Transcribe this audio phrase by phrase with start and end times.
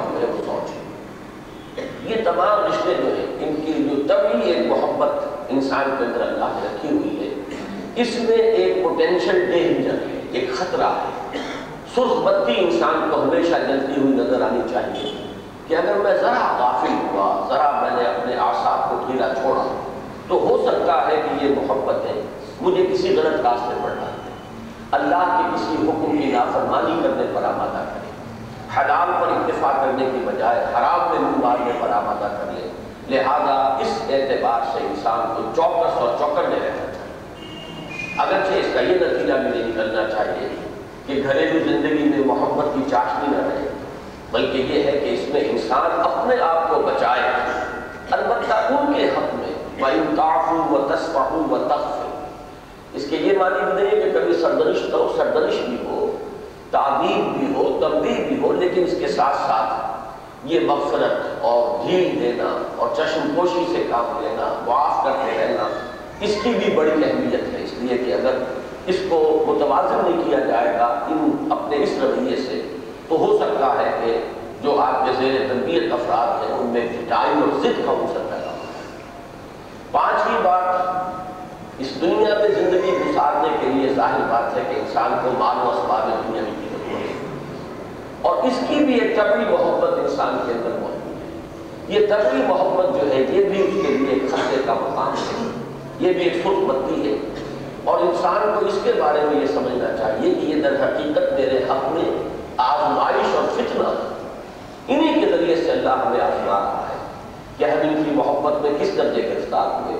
[0.00, 0.82] کے لیے شوہر جو
[2.08, 6.52] یہ تمام رشتے جو ہیں، ان کی جو طبی ایک محبت انسان کے اندر اللہ
[6.54, 7.32] نے رکھی ہوئی ہے،
[8.02, 11.38] اس میں ایک پوٹینشل ڈینجر ہے، ایک خطرہ ہے۔
[11.94, 15.12] سرخ بتی انسان کو ہمیشہ جلتی ہوئی نظر آنی چاہیے
[15.68, 19.64] کہ اگر میں ذرا غافل ہوا، ذرا میں نے اپنے آساب کو ڈھیلا چھوڑا،
[20.28, 22.20] تو ہو سکتا ہے کہ یہ محبت ہے،
[22.60, 24.32] مجھے کسی غلط راستے پر ڈال دے
[24.92, 28.03] اللہ کے کسی حکم کی نافرمانی کرنے پر آمادہ کرے
[28.76, 32.68] حلال پر اکتفا کرنے کی بجائے حرام میں منہ مارنے پر آمادہ کر لے
[33.08, 37.04] لہذا اس اعتبار سے انسان کو چوکس اور چوکر میں رہنا چاہیے۔
[38.18, 40.48] اگرچہ اس کا یہ نتیجہ بھی نہیں نکلنا چاہیے
[41.06, 43.68] کہ گھریلو زندگی میں محبت کی چاشنی نہ رہے،
[44.30, 47.22] بلکہ یہ ہے کہ اس میں انسان اپنے آپ کو بچائے۔
[48.10, 50.18] البتہ ان کے حق میں وَإِنْ
[50.70, 52.26] و تَسْفَحُوا وَتَغْفِرُوا۔
[52.92, 56.03] اس کے یہ معنی بھی نہیں ہے کہ کبھی سردرش کرو سردرش بھی ہو۔
[56.74, 59.72] تعدیب بھی ہو تنبیہ بھی ہو، لیکن اس کے ساتھ ساتھ
[60.52, 65.68] یہ مغفرت اور ڈھیل دینا اور چشم پوشی سے کام لینا، معاف کرتے رہنا،
[66.20, 68.42] اس کی بھی بڑی اہمیت ہے۔ اس لیے کہ اگر
[68.86, 72.60] اس کو متوازن نہیں کیا جائے گا، ان اپنے اس رویے سے
[73.08, 74.18] تو ہو سکتا ہے کہ
[74.62, 78.50] جو آپ کے زیر تربیت افراد ہیں، ان میں ٹائم اور ضد کا عنصر پیدا
[78.50, 78.52] ہو
[79.92, 85.30] پانچویں بات، اس دنیا میں زندگی گزارنے کے لیے ظاہر بات ہے کہ انسان کو
[85.38, 86.63] مال و اسباب دنیا کی
[88.24, 91.40] اور اس کی بھی ایک طبی محبت انسان کے اندر موجود ہے۔
[91.88, 95.48] یہ طبی محبت جو ہے، یہ بھی اس کے لیے ایک خطے کا مقام ہے۔
[95.98, 97.16] یہ بھی ایک سرخ بتی ہے۔
[97.84, 101.58] اور انسان کو اس کے بارے میں یہ سمجھنا چاہیے کہ یہ در حقیقت میرے
[101.70, 103.88] حق میں آزمائش اور فتنہ
[104.88, 106.96] انہی کے ذریعے سے اللہ ہمیں آزما رہا ہے۔
[107.58, 109.96] کہ ہم ان کی محبت میں کس درجے گرفتار ہوئے؟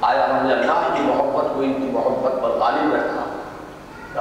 [0.00, 3.24] آیا ہم نے اللہ کی محبت کو ان کی محبت پر غالب رکھا؟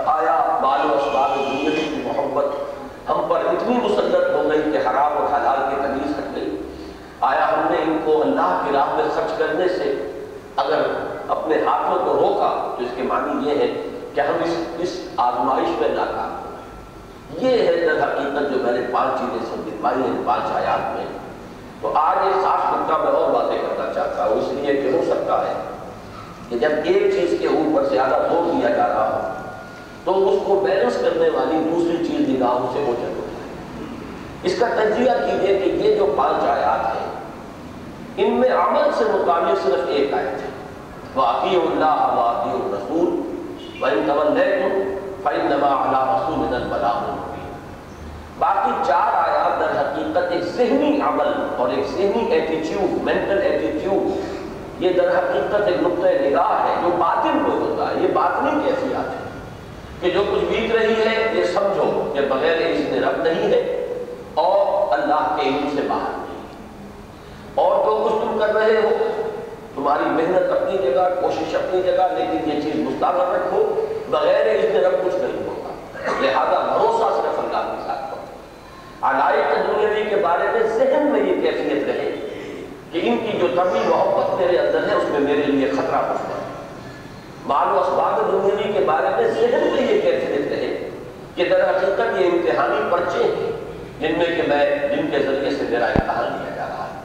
[0.05, 2.45] آیا بال و اسباب زندگی کی محبت
[3.09, 6.61] ہم پر اتنی مسلط ہو گئی کہ حرام اور حلال کی تمیز ہٹ گئی۔
[7.21, 10.13] آیا ہم نے ان کو اللہ کی راہ میں خرچ کرنے سے
[10.55, 10.81] اگر
[11.27, 13.67] اپنے ہاتھوں کو روکا تو اس کے معنی یہ ہے
[14.13, 18.87] کہ ہم اس اس آزمائش میں ناکام ہو یہ ہے در حقیقت جو میں نے
[18.91, 21.05] پانچ چیزیں سب دکھائی ہیں، پانچ آیات میں۔
[21.81, 25.01] تو آج ایک خاص نقطہ میں اور باتیں کرنا چاہتا ہوں، اس لیے کہ ہو
[25.07, 25.53] سکتا ہے
[26.49, 29.36] کہ جب ایک چیز کے اوپر زیادہ زور دیا جا رہا ہو
[30.07, 33.87] تو اس کو بیلنس کرنے والی دوسری چیز نگاہوں سے اوجل ہو جائے
[34.43, 37.07] اس کا تجزیہ کیجیے کہ یہ جو پانچ آیات ہیں،
[38.17, 40.47] ان میں عمل سے متعلق صرف ایک آیت ہے۔
[41.15, 43.07] واقعی اللہ واقعی الرسول
[43.81, 44.71] وَإِن تَوَلَّيْتُمْ
[45.23, 47.51] فَإِنَّمَا عَلَىٰ رَسُولِنَا الْبَلَاغُ الْمُبِينُ۔
[48.39, 54.11] باقی چار آیات در حقیقت ایک ذہنی عمل اور ایک ذہنی ایٹیٹیوڈ مینٹل ایٹیٹیوڈ
[54.83, 58.96] یہ در حقیقت ایک نقطۂ نگاہ ہے جو باطن کو ہوتا ہے۔ یہ باطنی کیفیات
[60.01, 63.85] کہ جو کچھ بیت رہی ہے، یہ سمجھو کہ بغیر اس نے رب نہیں ہے
[64.33, 66.43] اور اللہ کے علم سے باہر نہیں
[67.55, 68.89] اور جو کچھ تم کر رہے ہو،
[69.75, 74.79] تمہاری محنت اپنی جگہ، کوشش اپنی جگہ، لیکن یہ چیز مستقل رکھو، بغیر اس نے
[74.79, 75.73] رب کچھ نہیں ہوگا۔
[76.21, 78.21] لہذا بھروسہ صرف اللہ کے ساتھ کرو۔
[79.01, 82.15] علائق دنیاوی کے بارے میں ذہن میں یہ کیفیت رہے
[82.91, 86.29] کہ ان کی جو طبی محبت میرے اندر ہے، اس میں میرے لیے خطرہ پڑتا
[86.29, 86.36] ہے
[87.47, 90.89] مال و اسباب دنیاوی کے بارے میں ذہن میں یہ کیفیت رہے
[91.35, 93.51] کہ در حقیقت یہ امتحانی پرچے ہیں
[93.99, 97.01] جن میں کہ میں جن کے ذریعے سے میرا امتحان لیا جا رہا ہے۔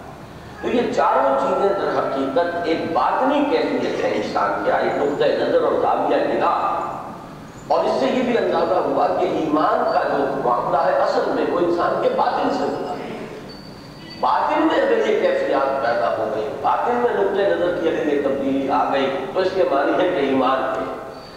[0.62, 5.62] تو یہ چاروں چیزیں در حقیقت ایک باطنی کیفیت ہے انسان کیا ایک نقطۂ نظر
[5.62, 6.82] اور زاویہ نگاہ۔
[7.68, 11.44] اور اس سے یہ بھی اندازہ ہوا کہ ایمان کا جو معاملہ ہے، اصل میں
[11.50, 13.26] وہ انسان کے باطن سے ہوتا ہے۔
[14.20, 17.11] باطن میں اگر یہ کیفیات پیدا ہو گئی باطن میں
[18.72, 20.84] آ گئی تو اس کے معنی ہے کہ ایمان ہے۔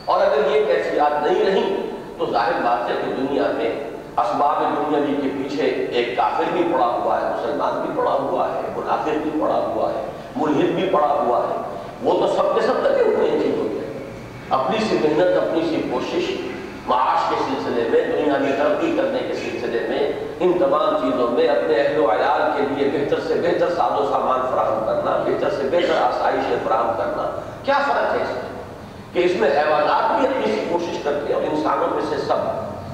[0.05, 3.69] اور اگر یہ کیفیات نہیں رہی تو ظاہر بات ہے کہ دنیا میں
[4.17, 8.47] اسباب دنیا جی کے پیچھے ایک کافر بھی پڑا ہوا ہے، مسلمان بھی پڑا ہوا
[8.47, 10.05] ہے منافر بھی پڑا ہوا ہے
[10.35, 11.61] ملحد بھی پڑا ہوا ہے۔
[12.03, 13.79] وہ تو سب کے سب لگے ہوئے ہیں چیزوں کے
[14.49, 16.31] اپنی سی محنت، اپنی سی کوشش،
[16.87, 21.47] معاش کے سلسلے میں، دنیا کی ترقی کرنے کے سلسلے میں ان تمام چیزوں میں
[21.47, 25.49] اپنے اہل و عیال کے لیے بہتر سے بہتر ساز و سامان فراہم کرنا، بہتر
[25.49, 28.55] سے بہتر آسائشیں فراہم کرنا۔ کیا فرق ہے اس میں؟
[29.13, 32.35] کہ اس میں حیوانات بھی اپنی سی کوشش کرتے ہیں اور انسانوں میں سے سب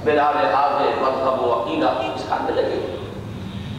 [0.04, 0.72] بلا لحاظ
[1.02, 2.98] مذہب و عقیدہ اس کام میں لگے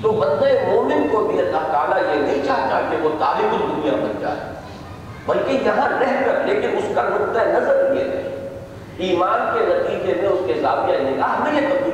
[0.03, 4.13] تو بندے مومن کو بھی اللہ تعالیٰ یہ نہیں چاہتا کہ وہ طالب الدنیا بن
[4.21, 4.53] جائے۔
[5.27, 8.29] بلکہ یہاں رہ کر، لیکن اس کا نقطۂ نظر یہ ہے۔
[8.99, 11.92] ایمان کے نتیجے میں اس کے زاویہ نگاہ میں یہ تبدیلی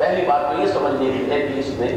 [0.00, 1.88] پہلی بات تو یہ سمجھنے کی ہے کہ اس میں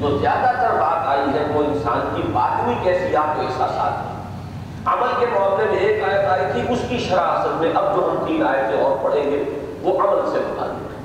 [0.00, 5.26] جو زیادہ تر بات آئی ہے وہ انسان کی باطنی کیفیات و احساسات عمل کے
[5.32, 8.42] معاملے میں ایک آیت آئی تھی، اس کی شرح اصل میں اب جو ہم تین
[8.46, 9.42] آیتیں اور پڑھیں گے،
[9.82, 11.02] وہ عمل سے متعلق ہے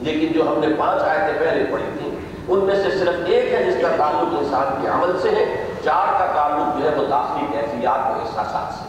[0.00, 2.10] لیکن جو ہم نے پانچ آیتیں پہلے پڑھی تھیں،
[2.48, 5.44] ان میں سے صرف ایک ہے جس کا تعلق انسان کے عمل سے ہے،
[5.84, 8.88] چار کا تعلق جو ہے وہ داخلی کیفیات و احساسات سے۔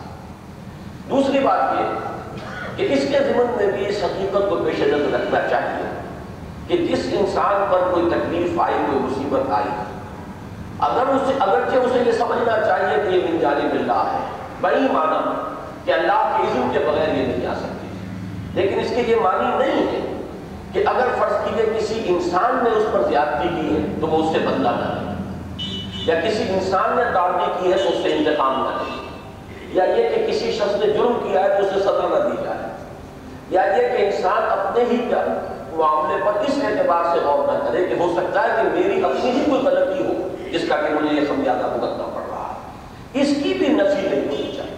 [1.10, 5.48] دوسری بات یہ کہ اس کے ضمن میں بھی اس حقیقت کو پیش نظر رکھنا
[5.50, 5.88] چاہیے
[6.70, 9.70] کہ جس انسان پر کوئی تکلیف آئی، کوئی مصیبت آئی،
[10.88, 14.20] اگر اسے اگرچہ اسے یہ سمجھنا چاہیے کہ یہ من جانب اللہ ہے
[14.62, 15.22] بڑی معنی
[15.86, 17.88] کہ اللہ کے عزم کے بغیر یہ نہیں آ سکتی۔
[18.54, 20.00] لیکن اس کے یہ معنی نہیں ہے
[20.74, 24.32] کہ اگر فرض کیجیے کسی انسان نے اس پر زیادتی کی ہے تو وہ اس
[24.34, 25.14] سے بدلہ نہ لے،
[26.06, 28.98] یا کسی انسان نے تعدی کی ہے تو اس سے انتقام نہ لے،
[29.74, 32.68] یا یہ کہ کسی شخص نے جرم کیا ہے تو اسے سزا نہ دی جائے،
[33.50, 34.98] یا یہ کہ انسان اپنے ہی
[35.80, 39.32] معاملے پر اس اعتبار سے غور نہ کرے کہ ہو سکتا ہے کہ میری اپنی
[39.32, 43.28] ہی کوئی غلطی ہو، جس کا کہ مجھے یہ سمجھانا بھگتنا پڑ رہا ہے۔ اس
[43.44, 44.76] کی بھی نفی نہیں ہونی چاہیے۔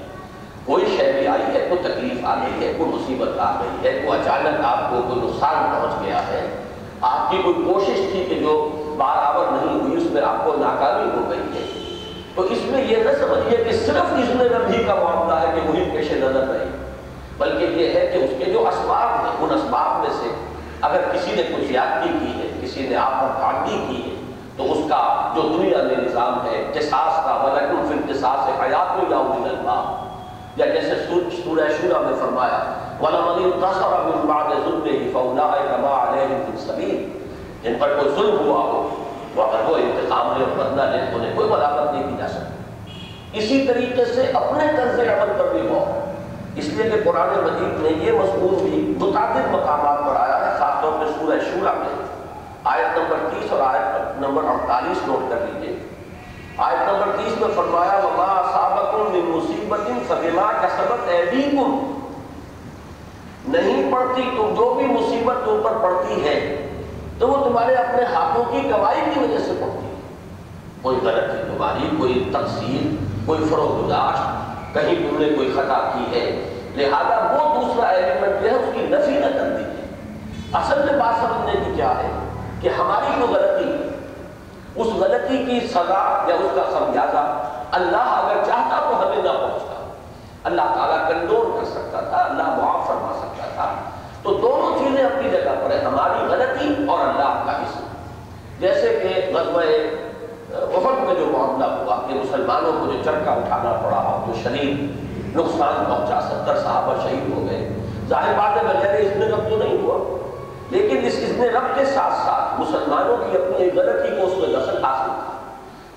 [0.65, 4.01] کوئی شے بھی آئی ہے، کوئی تکلیف آ گئی ہے، کوئی مصیبت آ گئی ہے،
[4.05, 6.47] کوئی اچانک آپ کو کوئی نقصان پہنچ گیا ہے۔
[7.01, 11.09] آپ کی کوئی کوشش تھی کہ جو برابر نہیں ہوئی، اس میں آپ کو ناکامی
[11.09, 11.65] ہو گئی ہے۔
[12.35, 15.69] تو اس میں یہ نہ سمجھیے کہ صرف اس میں نبی کا معاملہ ہے کہ
[15.69, 16.65] وہی پیش نظر رہے،
[17.37, 20.29] بلکہ یہ ہے کہ اس کے جو اسباب ہیں، ان اسباب میں سے
[20.81, 24.15] اگر کسی نے کوئی زیادتی کی ہے، کسی نے آپ پر تعدی کی ہے،
[24.57, 29.21] تو اس کا جو دنیا میں نظام ہے قصاص کا ولیکن فی القصاص حیات یا
[29.21, 29.81] من اللہ
[30.55, 30.95] یا جیسے
[31.43, 32.59] سورہ شورہ میں فرمایا
[33.01, 37.07] وَلَمَنِ انْتَصَرَ مِنْ بَعْدِ ظُلْمِهِ فَأُولَٰئِكَ مَا عَلَيْهِمْ فِي السَّبِيلِ
[37.63, 39.03] جن پر کوئی ظلم ہوا ہو
[39.35, 42.27] تو اگر وہ انتقام لے اور بدلہ لے تو انہیں کوئی ملامت نہیں کی جا
[42.27, 45.99] سکتی۔ اسی طریقے سے اپنے طرز عمل پر بھی غور۔
[46.55, 50.30] اس لیے کہ قرآن مجید میں یہ مضمون بھی متعدد مقامات پر آیا
[50.81, 51.89] خاص طور پہ سورہ شورہ میں
[52.71, 55.77] آیت نمبر تیس اور آیت نمبر اڑتالیس نوٹ کر لیجیے
[56.57, 61.79] آیت نمبر تیس میں فرمایا، وما صابقم من مصیبت فبما کسبت ایدیکم
[63.47, 66.35] نہیں پڑتی تو جو بھی مصیبت تم پر پڑتی ہے،
[67.19, 69.99] تو وہ تمہارے اپنے ہاتھوں کی کمائی کی وجہ سے پڑتی ہے۔
[70.81, 72.95] کوئی غلطی تمہاری کوئی تقسیم
[73.25, 76.23] کوئی فروغ گزاشت، کہیں تم نے کوئی خطا کی ہے،
[76.75, 79.69] لہذا وہ دوسرا ایلیمنٹ جو ہے، اس کی نفی نہ کر دی
[80.53, 82.11] اصل میں بات سمجھنے کی کیا ہے
[82.61, 83.89] کہ ہماری جو غلطی،
[84.75, 89.89] اس غلطی کی سزا یا اس کا خمیازہ اللہ اگر چاہتا تو ہمیں نہ پہنچتا۔
[90.43, 93.73] اللہ تعالیٰ کنٹرول کر سکتا تھا، اللہ معاف فرما سکتا تھا۔
[94.23, 97.79] تو دونوں چیزیں اپنی جگہ پر ہیں، ہماری غلطی اور اللہ کا حصہ۔
[98.59, 99.61] جیسے کہ غزوہ
[100.75, 104.91] وفد میں جو معاملہ ہوا کہ مسلمانوں کو جو چرکا اٹھانا پڑا جو شدید
[105.35, 107.73] نقصان پہنچا، ستر صحابہ شہید ہو گئے۔
[108.09, 110.20] ظاہر بات ہے بغیر اس میں رب تو نہیں ہوا۔
[110.71, 114.33] لیکن اس اس نے رب کے ساتھ ساتھ مسلمانوں کی اپنی ایک غلطی کو اس
[114.37, 115.31] میں دخل حاصل تھا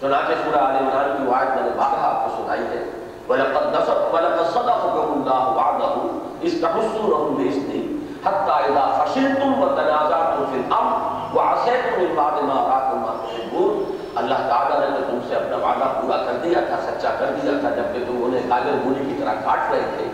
[0.01, 2.85] چنانچہ سورہ عال عمران کی وعد میں نے بارہ آپ کو سنائی ہے۔
[3.29, 5.97] وَلَقَدْ نَصَرْ وَلَقَدْ صَدَقَكُمُ اللَّهُ وَعْدَهُ
[6.45, 7.81] إِذْ تَحُسُّونَهُم بِإِذْنِهِ
[8.25, 10.95] حَتَّى إِذَا فَشِلْتُمْ وَتَنَازَعْتُمْ فِي الْأَمْرِ
[11.37, 16.17] وَعَصَيْتُمْ مِن بَعْدِ مَا أَرَاكُم مَّا تُحِبُّونَ۔ اللہ تعالیٰ نے تم سے اپنا وعدہ پورا
[16.17, 19.59] کر دیا تھا، سچا کر دیا تھا جبکہ تم انہیں کاغذ بولی کی طرح کاٹ
[19.71, 20.05] رہے تھے۔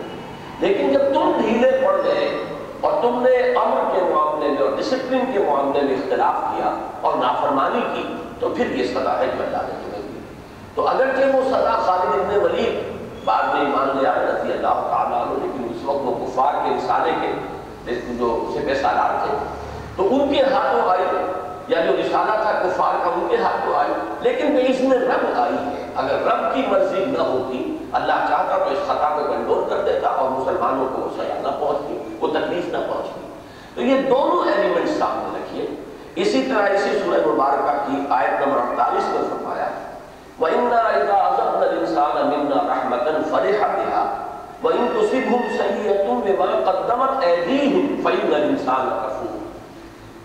[0.59, 2.45] لیکن جب تم ڈھیلے پڑ گئے
[2.81, 7.17] اور تم نے امر کے معاملے میں اور ڈسپلن کے معاملے میں اختلاف کیا اور
[7.17, 8.05] نافرمانی کی،
[8.41, 10.21] تو پھر یہ سزا ہے جو اللہ نے تمہیں دی۔
[10.75, 15.21] تو اگرچہ وہ سزا خالد ابن ولید بعد میں ایمان لے آئے رضی اللہ تعالیٰ
[15.23, 19.37] عنہ، لیکن اس وقت وہ کفار کے رسالے کے جو سپہ سالار تھے۔
[19.97, 21.05] تو ان کے ہاتھوں آئی،
[21.69, 23.89] یا جو رسالہ تھا کفار کا، ان کے ہاتھوں آئے
[24.21, 28.59] لیکن بے اس میں رب آئی ہے۔ اگر رب کی مرضی نہ ہوتی، اللہ چاہتا
[28.59, 31.90] تو اس خطا کو کنٹرول کر دیتا اور مسلمانوں کو سزا نہ پہنچتی۔
[32.21, 33.21] وہ تکلیف نہ پہنچتی۔
[33.75, 35.67] تو یہ دونوں ایلیمنٹ سامنے رکھیے
[36.17, 39.69] اسی طرح اسی سورہ مبارکہ کی آیت نمبر اڑتالیس میں فرمایا
[40.41, 41.17] وَإِنَّا إِذَا
[41.63, 44.05] الْإِنسَانَ مِنَّا رَحْمَةً فَرِحَ بِهَا
[44.65, 49.39] وَإِن تُصِبْهُمْ سَيِّئَةٌ بِمَا قَدَّمَتْ أَيْدِيهِمْ فَإِنَّ الْإِنسَانَ كَفُورٌ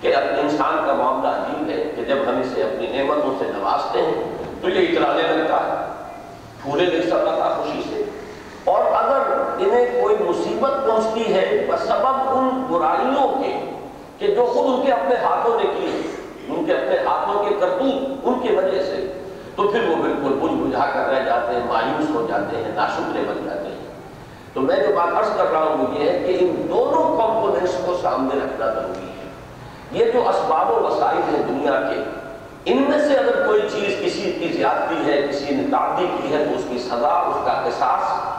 [0.01, 4.23] کہ انسان کا معاملہ عجیب ہے کہ جب ہم اسے اپنی نعمتوں سے نوازتے ہیں
[4.61, 5.85] تو یہ اترانے لگتا ہے۔
[6.61, 7.81] پھولے لکھ سکتا تھا خوشی
[9.59, 13.53] انہیں کوئی مصیبت پہنچتی ہے سبب ان برائیوں کے
[14.17, 16.01] کہ جو خود ان کے اپنے ہاتھوں نے کی
[16.47, 19.24] ان کے اپنے ہاتھوں کے کرتوت ان کی وجہ سے،
[19.55, 23.24] تو پھر وہ بالکل بجھ بجھا کر رہ جاتے ہیں، مایوس ہو جاتے ہیں، ناشکرے
[23.27, 23.93] بن جاتے ہیں۔
[24.53, 27.74] تو میں جو بات عرض کر رہا ہوں وہ یہ ہے کہ ان دونوں کمپوننٹس
[27.85, 29.29] کو سامنے رکھنا ضروری ہے۔
[29.91, 32.01] یہ جو اسباب و وسائل ہیں دنیا کے،
[32.65, 36.45] ان میں سے اگر کوئی چیز کسی کی زیادتی ہے، کسی نے تعدی کی ہے،
[36.45, 38.35] تو اس کی سزا، اس کا احساس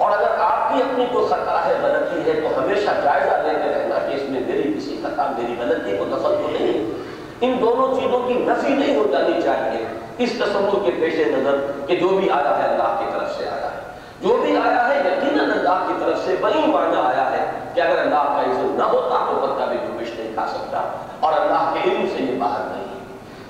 [0.00, 4.08] اور اگر آپ کی اپنی کوئی خطا ہے، غلطی ہے، تو ہمیشہ جائزہ لیتے رہنا
[4.08, 6.92] کہ اس میں میری کسی خطا، میری غلطی کو دخل تو نہیں ہے۔
[7.40, 9.84] ان دونوں چیزوں کی نفی نہیں ہو جانی چاہیے۔
[10.18, 13.70] اس تصور کے پیش نظر کہ جو بھی آیا ہے اللہ کی طرف سے آیا
[13.70, 13.80] ہے۔
[14.20, 17.98] جو بھی آیا ہے، یقیناً اللہ کی طرف سے وہی معنی آیا ہے کہ اگر
[17.98, 20.82] اللہ کا عزت نہ ہوتا تو بندہ بھی جمش نہیں کھا سکتا
[21.20, 23.00] اور اللہ کے علم سے یہ باہر نہیں ہے۔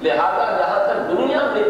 [0.02, 1.62] لہذا جہاں تک دنیا میں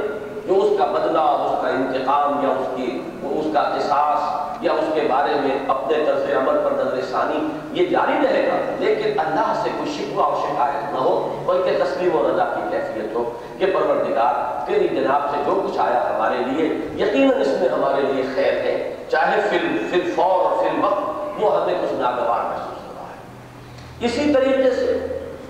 [0.47, 4.85] جو اس کا بدلہ، اس کا انتقام یا اس کی اس کا احساس یا اس
[4.95, 9.61] کے بارے میں اپنے طرز عمل پر نظر ثانی، یہ جاری رہے گا۔ لیکن اللہ
[9.63, 13.67] سے کوئی شکوہ اور شکایت نہ ہو، بلکہ تسلیم و رضا کی کیفیت ہو کہ
[13.67, 16.67] پروردگار تیری جناب سے جو کچھ آیا ہمارے لیے،
[17.07, 19.59] یقیناً اس میں ہمارے لیے خیر ہے۔ چاہے فی
[19.91, 24.71] فی الفور اور فی الوقت وہ ہمیں کچھ ناگوار محسوس ہو رہا ہے۔ اسی طریقے
[24.71, 25.07] سے،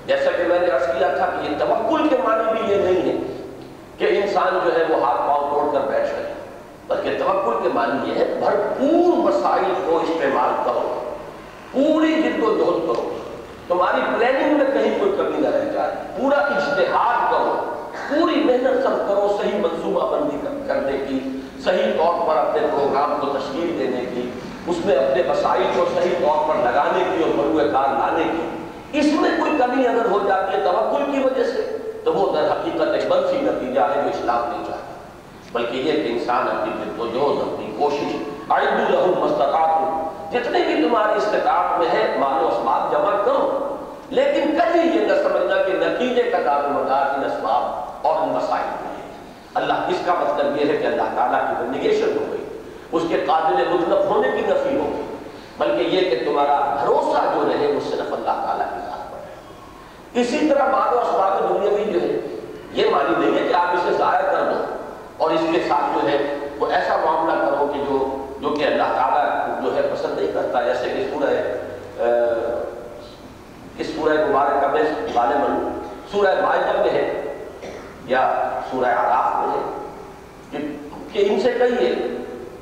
[0.07, 3.09] جیسا کہ میں نے عرض کیا تھا کہ یہ توکل کے معنی بھی یہ نہیں
[3.09, 3.45] ہے
[3.99, 6.35] کہ انسان جو ہے وہ ہاتھ پاؤں توڑ کر بیٹھ جائے
[6.91, 11.11] بلکہ توکل کے معنی یہ ہے بھرپور مسائل کو استعمال کرو۔
[11.73, 13.19] پوری جد و جہد کرو۔
[13.69, 17.55] تمہاری پلاننگ میں کہیں کوئی کمی نہ رہ جائے۔ پورا اجتہاد کرو۔
[18.09, 20.37] پوری محنت سب کرو، صحیح منصوبہ بندی
[20.69, 21.19] کرنے کی،
[21.65, 24.31] صحیح طور پر اپنے پروگرام کو تشکیل دینے کی،
[24.67, 28.49] اس میں اپنے مسائل کو صحیح طور پر لگانے کی اور مروع کار لانے کی۔
[28.99, 32.53] اس میں کوئی کمی اگر ہو جاتی ہے توکل کی وجہ سے، تو وہ در
[32.53, 35.00] حقیقت ایک منفی نتیجہ ہے جو اسلام نہیں چاہتا۔
[35.53, 38.17] بلکہ یہ کہ انسان اپنی جد و جہد اپنی کوشش
[38.51, 40.01] عید الحم مستقات
[40.33, 43.77] جتنے بھی تمہاری استطاعت میں ہے مال و اسباب جمع کرو۔
[44.11, 48.67] لیکن کبھی یہ نہ سمجھنا کہ نتیجے کا دار مدار ان اسباب اور ان مسائل
[48.83, 49.13] میں ہے
[49.55, 52.45] اللہ اس کا مطلب یہ ہے کہ اللہ تعالیٰ کی نگیشن ہو گئی۔
[52.93, 55.17] اس کے قابل مطلب ہونے کی نفی ہو گئی۔
[55.59, 59.35] بلکہ یہ کہ تمہارا بھروسہ جو رہے، وہ صرف اللہ تعالیٰ کی ذات پر ہے۔
[60.21, 62.41] اسی طرح مال و اسباب دنیا بھی جو ہے،
[62.73, 64.70] یہ مانی نہیں ہے کہ آپ اسے ضائع کر دو۔
[65.21, 66.19] اور اس کے ساتھ جو ہے
[66.59, 67.99] وہ ایسا معاملہ کرو کہ جو
[68.41, 71.33] جو کہ اللہ تعالیٰ جو ہے پسند نہیں کرتا جیسے کہ سورہ
[73.79, 74.83] اس سورہ مبارک کا میں
[75.15, 75.59] غالباً
[76.13, 77.05] سورہ معاہدہ میں ہے
[78.07, 78.23] یا
[78.71, 80.61] سورہ عراف میں ہے۔
[81.13, 81.91] کہ, ان سے کہیے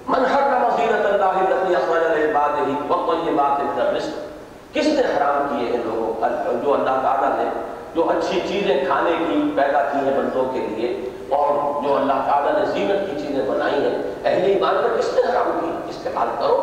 [0.08, 5.82] من حرم زینت اللہ التي اخرج لعباده والطيبات من الرزق کس نے حرام کیے ہیں
[5.84, 7.48] لوگوں جو اللہ تعالیٰ نے
[7.94, 10.92] جو اچھی چیزیں کھانے کی پیدا کی ہیں بندوں کے لیے؟
[11.28, 15.22] اور جو اللہ تعالیٰ نے زینت کی چیزیں بنائی ہیں، اہل ایمان پر کس نے
[15.22, 16.56] حرام کی؟ استعمال کرو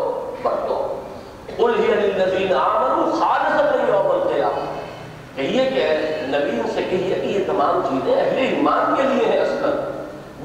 [0.44, 0.78] برتو
[1.58, 3.34] قل ہی للذین آمنوا
[3.88, 4.64] یوم القیامہ
[5.36, 5.86] کہیے کہ
[6.28, 9.64] نبی سے کہیے کہ یہ تمام چیزیں اہل ایمان کے لیے ہیں اصل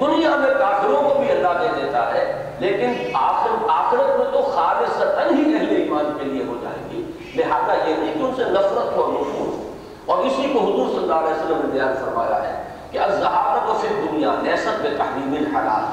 [0.01, 2.25] دنیا میں کافروں کو بھی اللہ دے دیتا ہے،
[2.61, 7.03] لیکن آخر آخرت میں تو خالصتاً ہی اہل ایمان کے لیے ہو جائیں گی۔
[7.37, 11.15] لہذا یہ نہیں کہ ان سے نفرت ہو نفور اور اسی کو حضور صلی اللہ
[11.15, 12.60] علیہ وسلم نے بیان فرمایا ہے۔
[12.91, 15.85] کہ الزہارت و فی دنیا نیست بے تحریم الحلال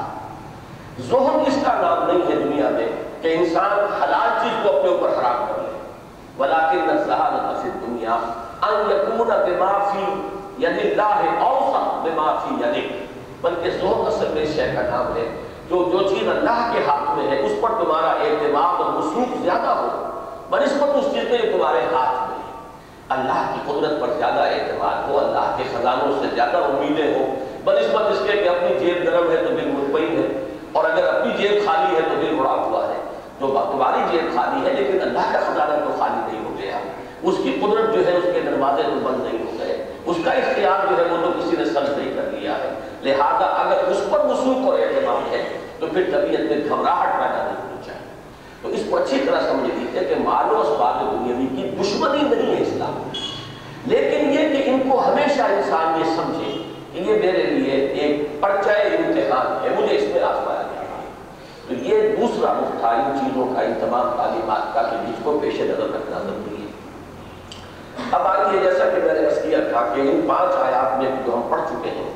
[1.02, 2.88] زہد اس کا نام نہیں ہے دنیا میں
[3.22, 5.76] کہ انسان حلال چیز کو اپنے اوپر حرام کر لے۔
[6.38, 8.16] ولیکن الزہارت فی دنیا
[8.62, 10.04] ان یکون بما فی
[10.58, 12.92] ید اللہ اوسط بما فی یدک
[13.40, 15.28] بلکہ زہد اصل میں شے کا نام ہے
[15.70, 19.74] جو جو چیز اللہ کے ہاتھ میں ہے، اس پر تمہارا اعتماد اور وثوق زیادہ
[19.80, 19.88] ہو۔
[20.50, 22.37] بنسبت اس چیز میں تمہارے ہاتھ میں
[23.08, 27.24] اللہ کی قدرت پر زیادہ اعتماد ہو، اللہ کے خزانوں سے زیادہ امیدیں ہو۔
[27.64, 30.26] بنسبت اس کے کہ اپنی جیب نرم ہے تو دل مطمئن ہے،
[30.72, 32.98] اور اگر اپنی جیب خالی ہے تو دل اڑا ہوا ہے۔
[33.40, 36.78] جو تمہاری جیب خالی ہے، لیکن اللہ کا خزانہ تو خالی نہیں ہو گیا۔
[37.22, 40.30] اس کی قدرت جو ہے، اس کے دروازے تو بند نہیں ہو گئے۔ اس کا
[40.30, 44.00] اختیار جو ہے، وہ تو کسی نے سرد نہیں کر لیا ہے۔ لہذا اگر اس
[44.10, 45.42] پر وسوخ اور اعتماد ہے،
[45.80, 47.67] تو پھر طبیعت میں گھبراہٹ پیدا نہیں ہونی
[48.62, 52.56] تو اس کو اچھی طرح سمجھ لیجیے کہ مال و اسباب دنیاوی کی دشمنی نہیں
[52.56, 53.08] ہے اسلام۔
[53.86, 56.62] لیکن یہ کہ ان کو ہمیشہ انسان یہ سمجھے
[56.92, 61.08] کہ یہ میرے لیے ایک پرچہ امتحان ہے، مجھے اس میں آزمایا جا رہا ہے۔
[61.68, 65.38] تو یہ دوسرا رخ تھا ان چیزوں کا، ان تمام تعلیمات کا کہ جس کو
[65.42, 66.70] پیش نظر رکھنا ضروری ہے۔
[68.10, 71.34] اب آئیے جیسا کہ میں نے عرض کیا تھا کہ ان پانچ آیات میں جو
[71.34, 72.10] ہم پڑھ چکے ہیں،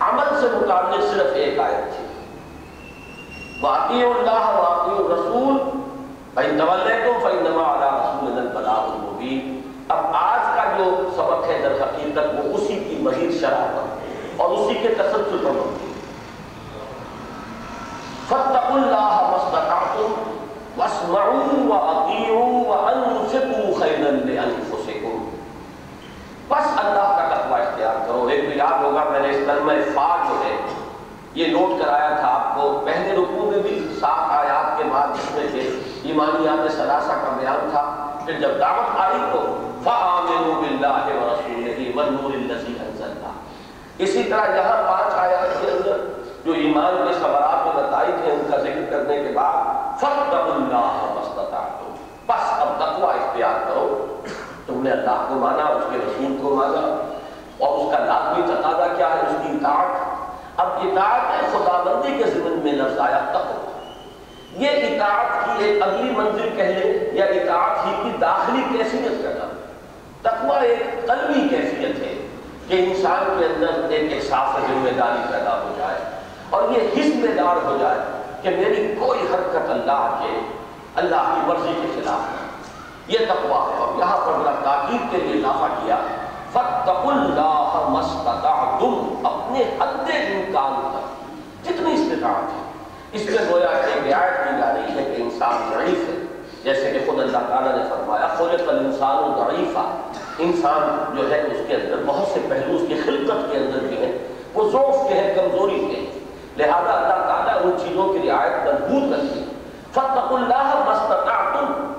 [0.00, 2.06] عمل سے متعلق صرف ایک آیت تھی۔
[3.60, 5.80] واقعی اللہ، واقعی رسول
[6.34, 11.60] بھائی طول تو فی نما علیہ رسول البلاغ المبین اب آج کا جو سبق ہے
[11.62, 13.98] در حقیقت، وہ اسی کی مزید شرح پر۔
[14.36, 15.92] اور اسی کے تسلسل پر۔ مبنی
[18.28, 20.14] فَاتَّقُوا اللَّهَ مَسْتَطَعْتُمْ
[20.78, 25.30] وَاسْمَعُوا وَأَطِيعُوا وَأَنفِقُوا خَيْرًا لِأَنفُسِكُمْ۔
[26.48, 30.16] بس اللہ کا تقوی اختیار کرو۔ ایک تو یاد ہوگا، میں نے اس کلمہ فا
[30.28, 30.56] جو ہے
[31.34, 35.34] یہ نوٹ کرایا تھا آپ کو، پہلے رکوع میں بھی سات آیات کے بعد جس
[35.34, 41.96] میں سے ایمانیات ثلاثہ کا بیان تھا۔ پھر جب دعوت آئی تو فَآمِنُوا بِاللَّهِ وَرَسُولِهِ
[41.96, 43.30] وَالنُّورِ الَّذِي أَنزَلْنَا۔
[43.98, 45.96] اسی طرح یہاں پانچ آیات کے اندر
[46.44, 49.64] جو ایمان کے ثمرات و نتائج ہیں ان کا ذکر کرنے کے بعد
[50.00, 51.90] فَاتَّقُوا اللَّهَ مَسْتَطَعْتُمْ
[52.26, 54.16] بس اب تقوی اختیار کرو۔
[54.66, 57.08] تم نے اللہ کو مانا، اس کے رسول کو مانا
[57.58, 60.09] اور اس کا لازمی تقاضا کیا ہے، اس کی اطاعت
[60.60, 66.10] اب اطاعت خدا بندی کے ضمن میں لفظ آیا تقوی یہ اطاعت کی ایک اگلی
[66.16, 69.54] منزل کہہ لیں، یا اطاعت ہی کی داخلی کیفیت کا نام
[70.22, 72.14] تقوی ایک قلبی کیفیت ہے
[72.68, 75.98] کہ انسان کے اندر ایک احساس ذمہ داری پیدا ہو جائے
[76.50, 77.98] اور یہ حص دار ہو جائے
[78.42, 80.38] کہ میری کوئی حرکت اللہ کے،
[80.94, 82.46] اللہ کی مرضی کے خلاف ہے۔
[83.06, 86.19] یہ تقوی ہے اور یہاں پر میرا تاکید کے لیے اضافہ کیا۔ ہے
[86.52, 91.30] فَاتَّقُوا اللَّهَ مَسْتَطَعْتُمْ اپنے حد امکان تک
[91.66, 92.72] جتنی استطاعت ہے۔
[93.12, 96.24] اس میں گویا کہ رعایت کی جا رہی ہے کہ انسان ضعیف ہے۔
[96.64, 99.78] جیسے کہ خود اللہ تعالیٰ نے فرمایا، خلق الانسان ضعیفہ
[100.38, 104.00] انسان جو ہے، اس کے اندر بہت سے پہلو، اس کی خلقت کے اندر جو
[104.00, 106.18] ہے، وہ ضعف کے ہیں، کمزوری کے ہیں۔
[106.58, 109.44] لہذا اللہ تعالیٰ ان چیزوں کی رعایت مضبوط رکھتی ہے۔
[109.92, 111.92] فَاتَّقُوا اللَّهَ مَسْتَطَعْتُمْ۔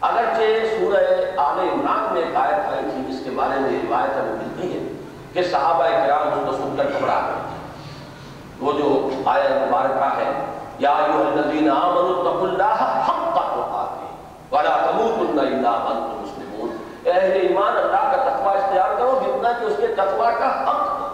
[0.00, 1.04] اگرچہ سورہ
[1.36, 4.92] آل عمران میں ایک آیت آئی تھی کے بارے میں روایت ہمیں ملتی ہے
[5.32, 7.58] کہ صحابہ کرام اس کو سن کر گھبرا گئے
[8.60, 10.44] وہ جو آیت مبارکہ ہے،
[10.78, 13.98] یا ایھا الذین آمنوا اتقوا اللہ حق تقاته
[14.52, 19.72] ولا تموتن الا وانتم مسلمون۔ اہل ایمان، اللہ کا تقوی اختیار کرو، جتنا کہ اس
[19.76, 21.06] کے تقوی کا حق۔ ہے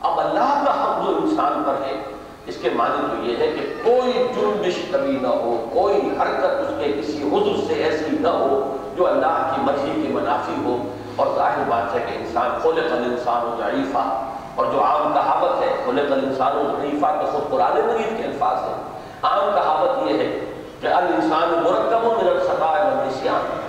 [0.00, 2.02] اب اللہ کا حق جو انسان پر ہے،
[2.46, 6.74] اس کے معنی تو یہ ہے کہ کوئی جنبش کبھی نہ ہو، کوئی حرکت اس
[6.78, 10.82] کے کسی عضو سے ایسی نہ ہو جو اللہ کی مرضی کے منافی ہو۔
[11.16, 14.22] اور ظاہر بات ہے کہ انسان خلق الانسان و ضعیفہ
[14.54, 18.56] اور جو عام کہاوت ہے، خلق الانسان و ضعیفہ تو خود قرآن مجید کے الفاظ
[18.58, 18.82] ہیں۔
[19.22, 20.38] عام کہاوت یہ ہے
[20.80, 23.60] کہ الانسان مرکب و من الخطا والنسیان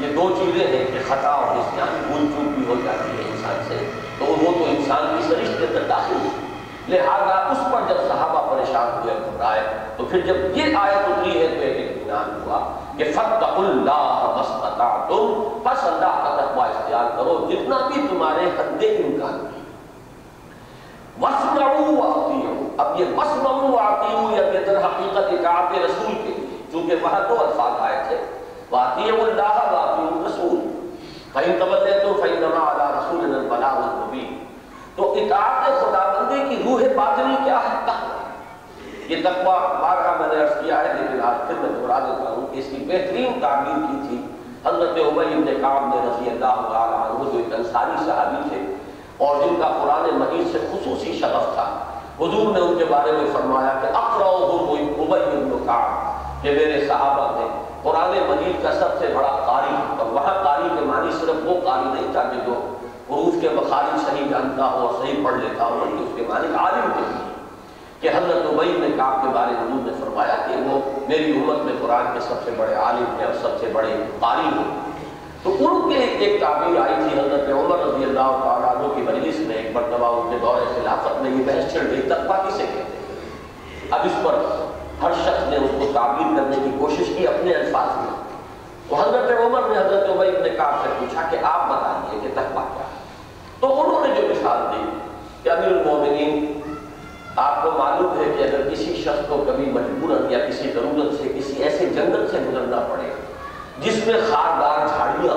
[0.00, 3.62] یہ دو چیزیں ہیں کہ خطا اور نسیان بھول چوک بھی ہو جاتی ہے انسان
[3.68, 6.28] سے۔ تو وہ تو انسان کی سرشت کے اندر داخل ہے۔
[6.88, 9.62] لہذا اس پر جب صحابہ پریشان ہوئے، گھبرائے،
[9.96, 15.48] تو پھر جب یہ آیت اتری ہے تو ایک اطمینان ہوا کہ فتق اللہ مستطعتم،
[15.64, 19.60] پس اللہ کا تقوی اختیار کرو جتنا بھی تمہارے حد امکان کی
[21.20, 26.96] وَاسْمَعُوا وَأَطِيعُوا۔ اب یہ وَاسْمَعُوا وَأَطِيعُوا یا کہ در حقیقت اطاعت رسول کے لیے چونکہ
[27.02, 28.16] وہاں دو الفاظ آئے تھے۔
[28.72, 30.86] وَأَطِيعُوا اللَّهَ وَأَطِيعُوا الرَّسُولَ۔
[31.32, 34.44] فَإِن تَوَلَّيْتُمْ فَإِنَّمَا عَلَى رَسُولِنَا الْبَلَاغُ الْمُبِينُ۔
[34.96, 38.13] تو اطاعت خدا بندی کی روح باطنی کیا ہے؟ تقوی
[39.08, 42.46] یہ تقوی بارہا میں نے عرض کیا ہے، لیکن آج پھر میں دہرا دیتا ہوں
[42.52, 44.20] کہ اس کی بہترین تعبیر کی تھی۔
[44.64, 48.60] حضرت عبی بن کعب نے رضی اللہ تعالیٰ عنہ، جو ایک انصاری صحابی تھے،
[49.24, 51.66] اور جن کا قرآن مجید سے خصوصی شغف تھا،
[52.20, 57.30] حضور نے ان کے بارے میں فرمایا کہ اقرأہم عبی بن کعب کہ میرے صحابہ
[57.36, 57.46] تھے۔
[57.82, 61.88] قرآن مجید کا سب سے بڑا قاری، اور وہاں قاری کے معنی صرف وہ قاری
[61.94, 62.54] نہیں تھا کہ جو
[63.10, 66.54] حروف کے مخارج صحیح جانتا ہو اور صحیح پڑھ لیتا ہو، بلکہ اس کے معنی
[66.56, 67.32] عالم کے لیے
[68.04, 71.72] کہ حضرت عبی نے کعب کے بارے حضور نے فرمایا کہ وہ میری امت میں
[71.82, 74.80] قرآن کے سب سے بڑے عالم ہیں اور سب سے بڑے قاری ہیں۔
[75.42, 79.38] تو ان کے ایک تعبیر آئی تھی حضرت عمر رضی اللہ تعالیٰ عنہ کی مجلس
[79.38, 82.78] میں، ایک مرتبہ ان کے دور خلافت میں یہ بحث چل رہی، تقوی کسے کہتے
[82.78, 83.30] ہیں۔
[83.90, 84.34] اب اس پر
[85.02, 88.22] ہر شخص نے اس کو تعبیر کرنے کی کوشش کی اپنے الفاظ میں۔
[88.88, 92.62] تو حضرت عمر نے حضرت عبی نے کعب سے پوچھا کہ آپ بتائیے کہ تقوی
[92.76, 92.86] کیا
[93.60, 94.98] تو انہوں نے جو مثال دی
[95.42, 96.53] کہ امیر المومنین
[97.36, 101.28] آپ کو معلوم ہے کہ اگر کسی شخص کو کبھی مجبوراً یا کسی ضرورت سے
[101.36, 103.10] کسی ایسے جنگل سے گزرنا پڑے،
[103.80, 105.34] جس میں خاردار جھاڑیاں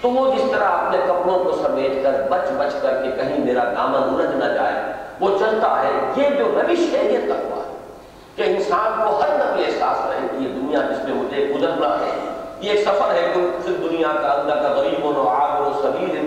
[0.00, 3.64] تو وہ جس طرح اپنے کپڑوں کو سمیٹ کر، بچ بچ کر کے کہیں میرا
[3.76, 4.82] دامن الجھ نہ جائے،
[5.20, 7.62] وہ چلتا ہے، یہ جو روش ہے یہ تقوی
[8.36, 11.88] کہ انسان کو ہر دم یہ احساس رہے کہ یہ دنیا جس میں مجھے گزرنا
[12.00, 12.12] ہے،
[12.60, 16.18] یہ ایک سفر ہے کہ دنیا کا اندر کا غریب و آگ و سبیر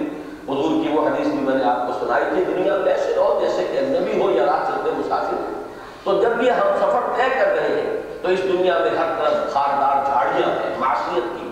[0.49, 3.39] حضور کی وہ حدیث بھی میں نے آپ کو سنائی تھی، دنیا میں ایسے رہو
[3.41, 5.61] جیسے کہ نبی ہو یا رات چلتے مسافر۔ ہو
[6.03, 9.53] تو جب یہ ہم سفر طے کر رہے ہیں، تو اس دنیا میں ہر طرف
[9.53, 11.49] خاردار جھاڑیاں ہیں معاشیت کی۔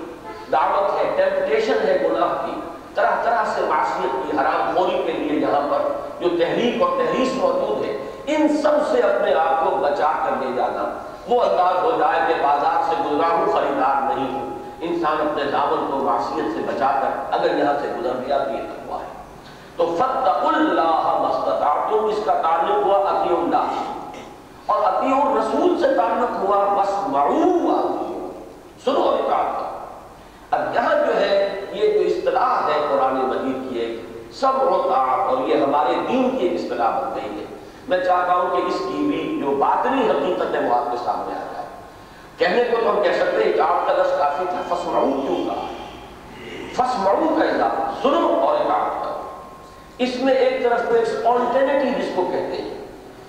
[0.51, 2.51] دعوت ہے ٹیمپٹیشن ہے، گناہ کی۔
[2.95, 5.79] طرح طرح سے معاشیت کی، حرام خوری کے لیے یہاں پر
[6.19, 10.51] جو تحریک اور تحریس موجود ہے، ان سب سے اپنے آپ کو بچا کر لے
[10.55, 10.97] جانا۔
[11.29, 14.54] وہ انداز ہو جائے کہ بازار سے گزرا ہوں خریدار نہیں ہوں۔
[14.87, 18.57] انسان اپنے دامن کو معاشیت سے بچا کر اگر یہاں سے گزر گیا تو یہ
[18.57, 19.07] تقوا ہے۔
[19.77, 23.65] تو فتق اللہ مستطاعتم اس کا تعلق ہوا عطی اللہ۔
[24.65, 27.81] اور عطی الرسول سے تعلق ہوا وسمعوا
[28.85, 29.79] سنو اطاعت کا
[30.51, 34.01] اب یہاں جو ہے، یہ جو اصطلاح ہے قرآن مجید کی ایک
[34.33, 37.45] سب ہوتا اور یہ ہمارے دین کی ایک اصطلاح بن گئی ہے۔
[37.87, 41.35] میں چاہتا ہوں کہ اس کی بھی جو باطنی حقیقت ہے، وہ آپ کے سامنے
[41.35, 41.54] آ جائے۔
[42.37, 45.65] کہنے کو تو ہم کہہ سکتے ہیں اطاعت کا لفظ کافی تھا فسمعو کیوں کہا
[46.73, 49.21] فسمعو کا اضافہ سنو اور اطاعت کرو۔
[49.97, 52.73] اس میں ایک طرف تو ایک سپونٹینٹی جس کو کہتے ہیں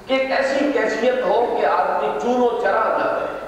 [0.07, 3.47] کہ ایک ایسی کیفیت ہو کہ آدمی چون و چرا نہ کرے۔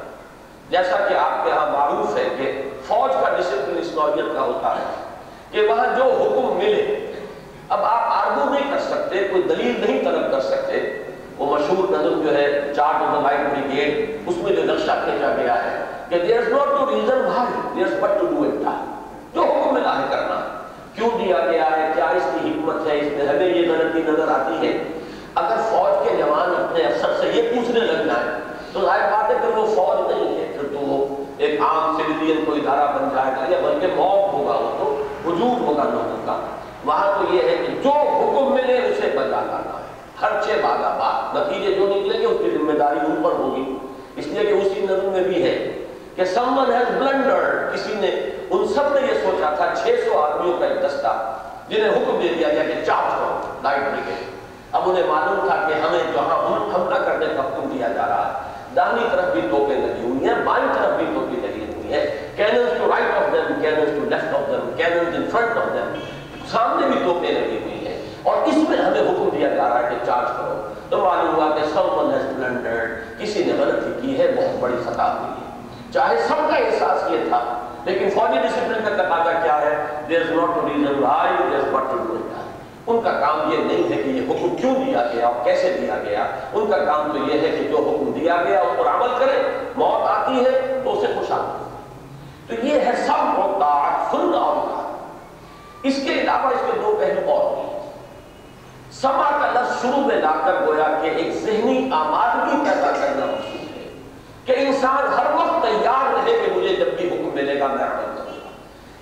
[0.70, 4.76] جیسا کہ آپ کے ہاں معروف ہے کہ فوج کا ڈسپلن اس نوعیت کا ہوتا
[4.78, 4.84] ہے
[5.50, 7.12] کہ وہاں جو حکم ملے۔
[7.68, 11.02] اب آپ آرگو نہیں کر سکتے، کوئی دلیل نہیں طلب کر سکتے۔
[11.38, 15.34] وہ مشہور نظم جو ہے charge of the Light Brigade اس میں جو نقشہ کھینچا
[15.36, 18.74] گیا ہے کہ theirs not to reason بھائی theirs but to do it
[19.34, 23.12] جو حکم ملا ہے کرنا کیوں دیا گیا ہے؟ کیا اس کی حکمت ہے؟ اس
[23.12, 24.82] میں ہمیں یہ غلطی نظر آتی ہے؟
[25.34, 28.40] اگر فوج کے جوان اپنے افسر سے یہ پوچھنے لگ جائیں،
[28.72, 32.44] تو ظاہر بات ہے کہ وہ فوج نہیں ہے، پھر تو وہ ایک عام سویلین
[32.44, 36.40] کو ادارہ بن جائے گا، یا بلکہ موت ہوگا وہ تو، وجود ہوگا لوگوں کا۔
[36.84, 39.86] وہاں تو یہ ہے کہ جو حکم ملے اسے بجا لانا ہے۔
[40.22, 43.76] ہر چھ باغا بات نتیجے جو نکلیں گے اس کی ذمہ داری ان پر ہوگی۔
[44.16, 45.77] اس لیے کہ اسی نظم میں بھی ہے۔
[46.18, 48.08] کہ سمن ہیز بلنڈر کسی نے
[48.50, 52.28] ان سب نے یہ سوچا تھا چھ سو آدمیوں کا ایک دستہ جنہیں حکم دے
[52.28, 54.24] دیا گیا کہ چارج کرو لائٹ بریگیڈ
[54.72, 58.48] اب انہیں معلوم تھا کہ ہمیں جہاں حملہ کرنے کا حکم دیا جا رہا ہے۔
[58.76, 62.78] دانی طرف بھی توپیں لگی ہوئی ہیں، بائیں طرف بھی توپیں لگی ہوئی ہیں۔ Cannons
[62.78, 66.00] to right of them cannons to left of them cannons in front of them
[66.50, 69.88] سامنے بھی توپیں لگی ہوئی ہیں۔ اور اس میں ہمیں حکم دیا جا رہا ہے
[69.90, 74.18] کہ چارج کرو تو معلوم ہوا کہ سم ون ہیز بلنڈرڈ کسی نے غلطی کی
[74.18, 75.47] ہے، بہت بڑی خطا ہوئی ہے۔
[75.92, 77.40] چاہے سب کا احساس یہ تھا،
[77.84, 79.76] لیکن فوجی ڈسپلن کا تقاضا کیا ہے؟
[80.20, 82.36] Theirs not to reason why theirs but to do it
[82.86, 85.96] ان کا کام یہ نہیں ہے کہ یہ حکم کیوں دیا گیا اور کیسے دیا
[86.04, 89.18] گیا؟ ان کا کام تو یہ ہے کہ جو حکم دیا گیا، اس پر عمل
[89.18, 89.42] کرے،
[89.76, 91.66] موت آتی ہے، تو اسے خوش آتی ہے
[92.48, 93.66] تو یہ ہے سب ہوتا
[94.10, 97.66] سننا اور طاعت اس کے علاوہ اس کے دو پہلو اور بھی
[99.00, 103.54] سما کا لفظ شروع میں لا کر گویا کہ ایک ذہنی آمادگی پیدا کرنا مقصود
[103.54, 103.57] ہے
[104.48, 108.04] کہ انسان ہر وقت تیار رہے کہ مجھے جب بھی حکم ملے گا میں عمل
[108.16, 108.36] کروں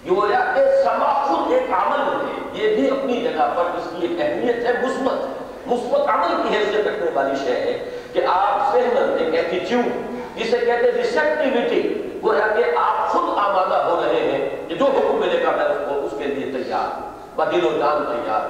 [0.05, 4.07] یہ گویا کہ سما خود ایک عمل ہے، یہ بھی اپنی جگہ پر اس کی
[4.07, 7.79] ایک اہمیت ہے، مثبت۔ مثبت عمل کی حیثیت رکھنے والی شے ہے
[8.13, 11.81] کہ آپ سہمت ایک ایٹیچیوڈ جسے کہتے ہیں ریسیپٹیوٹی
[12.25, 15.79] گویا کہ آپ خود آمادہ ہو رہے ہیں کہ جو حکم ملے گا میں اس
[15.89, 18.49] کو اس کے لیے تیار ہوں بدل و جان تیار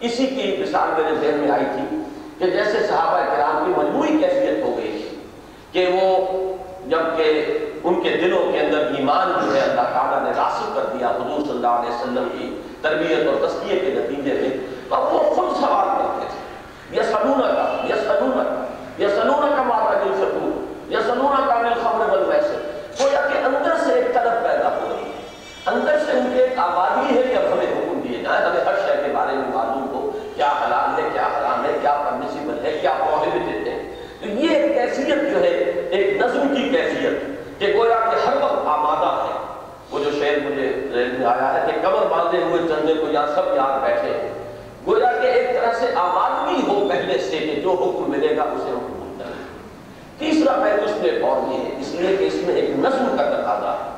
[0.00, 2.02] اسی کی مثال میرے ذہن میں آئی تھی
[2.38, 4.57] کہ جیسے صحابہ کرام کی مجموعی کیفیت
[5.78, 6.06] کہ وہ
[6.88, 11.08] جبکہ ان کے دلوں کے اندر ایمان جو ہے اللہ تعالیٰ نے راسک کر دیا
[11.08, 12.48] حضور صلی اللہ علیہ وسلم کی
[12.82, 14.50] تربیت اور تسکیے کے نتیجے میں
[14.90, 18.64] اب وہ خود سوال کرتے تھے یہ سنونا کا یہ سنونا کا
[18.98, 20.50] یہ سنونا کا ماتا جل سکوں
[20.88, 22.56] یہ سنونا کا مل خبر بل ویسے
[23.00, 26.58] گویا کہ اندر سے ایک طرف پیدا ہو رہی ہے اندر سے ان کے ایک
[26.58, 29.86] آبادی ہے کہ اب ہمیں حکم دیے جائیں ہمیں ہر شے کے بارے میں معلوم
[29.94, 33.76] ہو کیا حلال ہے کیا حرام ہے کیا پرمیسیبل ہے کیا پروہیبٹڈ ہے
[34.20, 35.50] تو یہ ایک کیفیت جو ہے
[35.90, 39.36] ایک نظم کی کیفیت کہ گویا کہ ہر وقت آمادہ ہے
[39.90, 43.24] وہ جو شعر مجھے ذہن میں آیا ہے کہ کمر باندھے ہوئے چندے کو یا
[43.34, 44.32] سب یاد بیٹھے ہیں
[44.86, 48.70] گویا کہ ایک طرح سے آمادگی ہو پہلے سے کہ جو حکم ملے گا اسے
[48.70, 49.44] ہم قبول کریں
[50.18, 53.24] تیسرا پہلو اس میں اور بھی ہے، اس لیے کہ اس میں ایک نظم کا
[53.24, 53.90] تقاضا ہے۔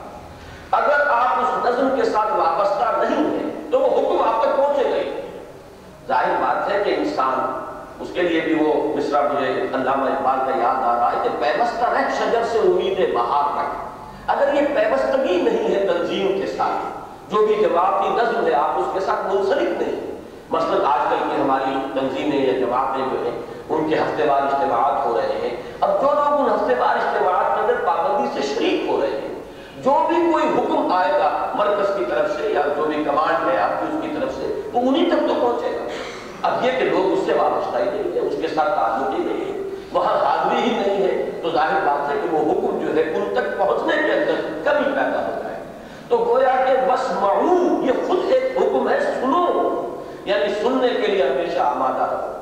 [0.71, 4.85] اگر آپ اس نظم کے ساتھ وابستہ نہیں ہیں، تو وہ حکم آپ تک پہنچے
[4.85, 5.21] گئے
[6.09, 7.39] ظاہر بات ہے کہ انسان،
[8.01, 11.29] اس کے لیے بھی وہ مصرا مجھے علامہ اقبال کا یاد آ رہا ہے کہ
[11.41, 17.33] پیوستہ رہ شجر سے امید بہار تک اگر یہ پیوستگی نہیں ہے تنظیم کے ساتھ،
[17.33, 19.99] جو بھی جواب کی نظم ہے، آپ اس کے ساتھ منسلک نہیں۔
[20.51, 23.39] مثلاً آج کل کی ہماری تنظیمیں یا جوابیں جو ہیں
[23.81, 27.57] ان کے ہفتے وار اجتماعات ہو رہے ہیں۔ اب جو لوگ ان ہفتے وار اجتماعات
[27.57, 29.35] کے اندر پابندی سے شریک ہو رہے ہیں،
[29.83, 33.61] جو بھی کوئی حکم آئے گا مرکز کی طرف سے یا جو بھی کمانڈ ہے
[33.61, 35.89] آپ کی اس کی طرف سے، وہ انہی تک تو پہنچے گا۔
[36.43, 39.25] اب یہ کہ لوگ اس سے وابستہ ہی نہیں ہے اس کے ساتھ تعلق ہی
[39.25, 42.95] نہیں ہے۔ وہاں حاضری ہی نہیں ہے۔ تو ظاہر بات ہے کہ وہ حکم جو
[42.95, 45.63] ہے ان تک پہنچنے کے اندر کمی پیدا ہوتا ہے۔
[46.09, 49.47] تو گویا کہ بس معلوم یہ خود ایک حکم ہے، سنو۔
[50.25, 52.40] یعنی سننے کے لیے ہمیشہ آمادہ رہو۔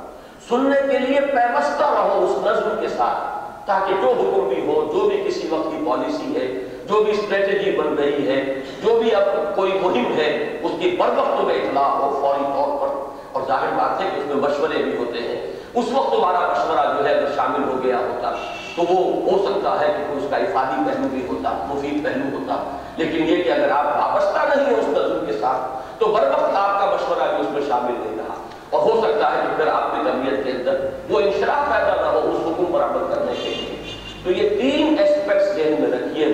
[0.48, 5.08] سننے کے لیے پیوستہ رہو اس نظم کے ساتھ، تاکہ جو حکم بھی ہو، جو
[5.08, 6.46] بھی کسی وقت کی پالیسی ہے،
[6.86, 11.08] جو بھی اسٹریٹجی بن رہی ہے، جو بھی اب کوئی مہم ہے، اس کی بر
[11.16, 14.82] وقت میں اطلاع ہو فوری طور پر۔ اور ظاہر بات ہے کہ اس میں مشورے
[14.82, 18.30] بھی ہوتے ہیں۔ اس وقت تمہارا مشورہ جو ہے اگر شامل ہو گیا ہوتا،
[18.76, 22.76] تو وہ ہو سکتا ہے کہ اس کا افادی پہلو بھی ہوتا، مفید پہلو ہوتا۔
[22.96, 26.56] لیکن یہ کہ اگر آپ وابستہ نہیں ہیں اس نظم کے ساتھ، تو بر وقت
[26.56, 28.34] آپ کا مشورہ بھی اس میں شامل نہیں رہا۔
[28.70, 32.06] اور ہو سکتا ہے کہ پھر آپ کی طبیعت کے اندر وہ انشراح پیدا نہ
[32.06, 33.84] ہو اس حکم پر عمل کرنے کے لیے
[34.24, 36.27] تو یہ تین ایسپیکٹس ذہن میں رکھیے وَاسْمَعُوا وَأَطِيعُوا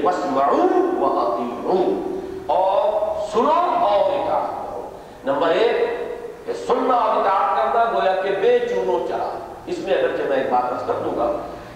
[2.47, 4.89] اور سنو اور اطاعت کرو.
[5.25, 9.29] نمبر ایک، کہ سننا اور اطاعت کرنا گویا کہ بے چونو چلا
[9.67, 11.31] اس میں اگرچہ میں ایک بات رس کر دوں گا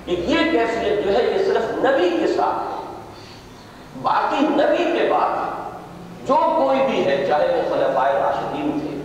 [0.05, 2.77] کہ یہ کیفیت جو ہے، یہ صرف نبی کے ساتھ ہے.
[4.03, 5.33] باقی نبی کے بعد
[6.27, 8.97] جو کوئی بھی ہے، چاہے وہ خلفائے راشدین تھے،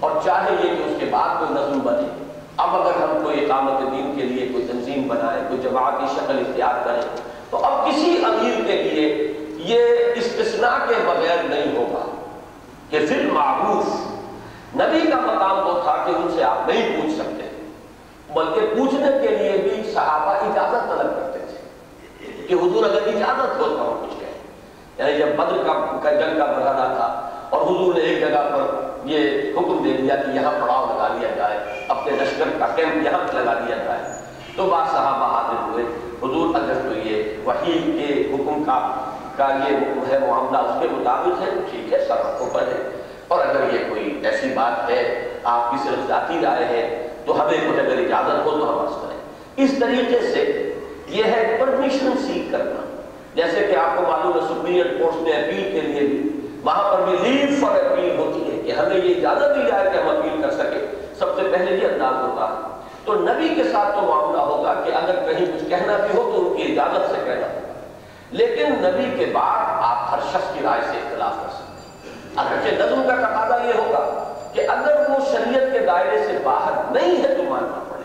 [0.00, 2.08] اور چاہے یہ کہ اس کے بعد کوئی نظم بنے.
[2.56, 6.84] اب اگر ہم کوئی اقامت دین کے لیے کوئی تنظیم بنائیں، کوئی جماعتی شکل اختیار
[6.84, 7.02] کریں
[7.52, 9.08] تو اب کسی امیر کے لیے
[9.70, 12.04] یہ استثناء کے بغیر نہیں ہوگا
[12.90, 13.88] کہ پھر معروف
[14.76, 17.48] نبی کا مقام وہ تھا کہ ان سے آپ نہیں پوچھ سکتے،
[18.34, 23.66] بلکہ پوچھنے کے لیے بھی صحابہ اجازت طلب کرتے تھے کہ حضور اگر اجازت ہو
[23.66, 24.38] تو ہم کچھ کہیں
[24.98, 25.62] یعنی جب بدر
[26.02, 27.06] کا جنگ کا مرحلہ تھا
[27.50, 31.34] اور حضور نے ایک جگہ پر یہ حکم دے دیا کہ یہاں پڑاؤ لگا لیا
[31.36, 34.20] جائے، اپنے لشکر کا کیمپ یہاں لگا دیا جائے،
[34.56, 35.84] تو بعض صحابہ حاضر ہوئے۔
[36.22, 36.80] حضور اگر
[37.44, 39.04] تو یہ وحی کے حکم کا
[39.36, 42.88] کا یہ حکم ہے معاملہ اس کے مطابق ہے۔ تو ٹھیک ہے، سب کو پڑھے
[43.28, 47.52] اور اگر یہ کوئی ایسی بات ہے، آپ کی صرف ذاتی رائے ہے، تو ہمیں
[47.52, 49.18] کچھ اگر اجازت ہو تو ہم عرض کریں
[49.64, 50.74] اس طریقے سے
[51.08, 52.98] یہ ہے پرمیشن سیکھ کرنا۔
[53.34, 56.30] جیسے کہ آپ کو معلوم ہے سپریئر کورٹس میں اپیل کے لیے بھی
[56.64, 59.98] وہاں پر بھی لیو فار اپیل ہوتی ہے کہ ہمیں یہ اجازت دی جائے کہ
[59.98, 63.94] ہم اپیل کر سکیں۔ سب سے پہلے یہ انداز ہوتا ہے۔ تو نبی کے ساتھ
[63.94, 67.16] تو معاملہ ہوگا کہ اگر کہیں کچھ کہنا بھی ہو تو ان کی اجازت سے
[67.24, 67.46] کہنا
[68.30, 72.82] لیکن نبی کے بعد آپ ہر شخص کی رائے سے اختلاف کر سکتے ہیں۔ اگرچہ
[72.82, 77.34] نظم کا تقاضا یہ ہوگا کہ اگر وہ شریعت کے دائرے سے باہر نہیں ہے
[77.34, 78.02] تو ماننا پڑے۔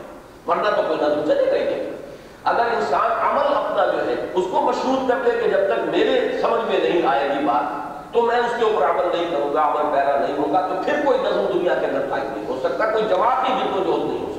[0.47, 1.97] ورنہ تو کوئی نظم چلے گا نہیں۔
[2.43, 6.41] اگر انسان عمل اپنا جو ہے اس کو مشروط کر دے کہ جب تک میرے
[6.41, 9.67] سمجھ میں نہیں آئے گی بات تو میں اس کے اوپر عمل نہیں کروں گا،
[9.67, 12.91] عمل پیرا نہیں ہوگا، تو پھر کوئی نظم دنیا کے اندر قائم نہیں ہو سکتا،
[12.91, 14.36] کوئی جماعتی جد و نہیں ہو سکتی۔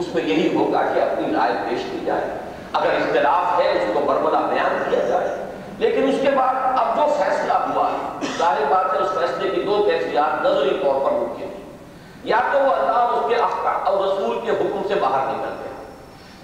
[0.00, 2.24] اس میں یہی ہوگا کہ اپنی رائے پیش کی جائے۔
[2.72, 7.14] اگر اختلاف ہے، اس کو بربلا بیان کیا جائے۔ لیکن اس کے بعد اب جو
[7.18, 11.42] فیصلہ ہوا ہے ظاہر بات ہے، اس فیصلے کی دو کیفیات نظری طور پر ممکن
[11.42, 11.76] ہیں۔
[12.24, 15.90] یا تو وہ اللہ اس کے احکام اور رسول کے حکم سے باہر نکل گیا۔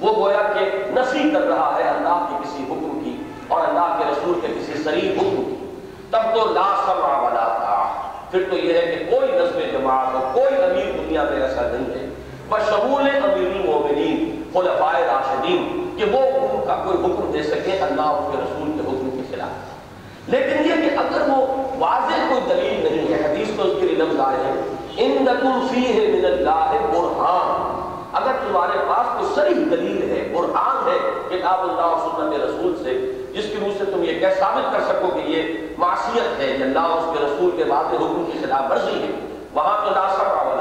[0.00, 3.16] وہ گویا کہ نفی کر رہا ہے اللہ کے کسی حکم کی
[3.48, 7.92] اور اللہ کے رسول کے کسی شریف حکم کی۔ تب تو لا سمع ولا تھا
[8.30, 12.00] پھر تو یہ ہے کہ کوئی نظم جماعت ہو کوئی امیر دنیا میں ایسا نہیں
[12.00, 12.05] ہے۔
[12.48, 18.32] بشمول امیر المومنین، خلفائے راشدین، کہ وہ ان کا کوئی حکم دے سکے اللہ اس
[18.32, 21.46] کے رسول کے حکم کے خلاف۔ لیکن یہ کہ اگر وہ
[21.78, 24.62] واضح کوئی دلیل نہیں ہے، حدیث میں اس کے لیے لفظ آئے ہیں
[24.96, 27.74] ان نقل فی ہے من اللہ برہان۔
[28.12, 32.94] اگر تمہارے پاس کوئی صریح دلیل ہے، برہان ہے کتاب اللہ اور سنت رسول سے،
[33.32, 35.42] جس کی روح سے تم یہ کیا ثابت کر سکو کہ یہ
[35.78, 39.11] معصیت ہے یہ اللہ اور اس کے رسول کے بعد حکم کی خلاف ورزی ہے،
[39.54, 40.55] وہاں تو لا سمع ولا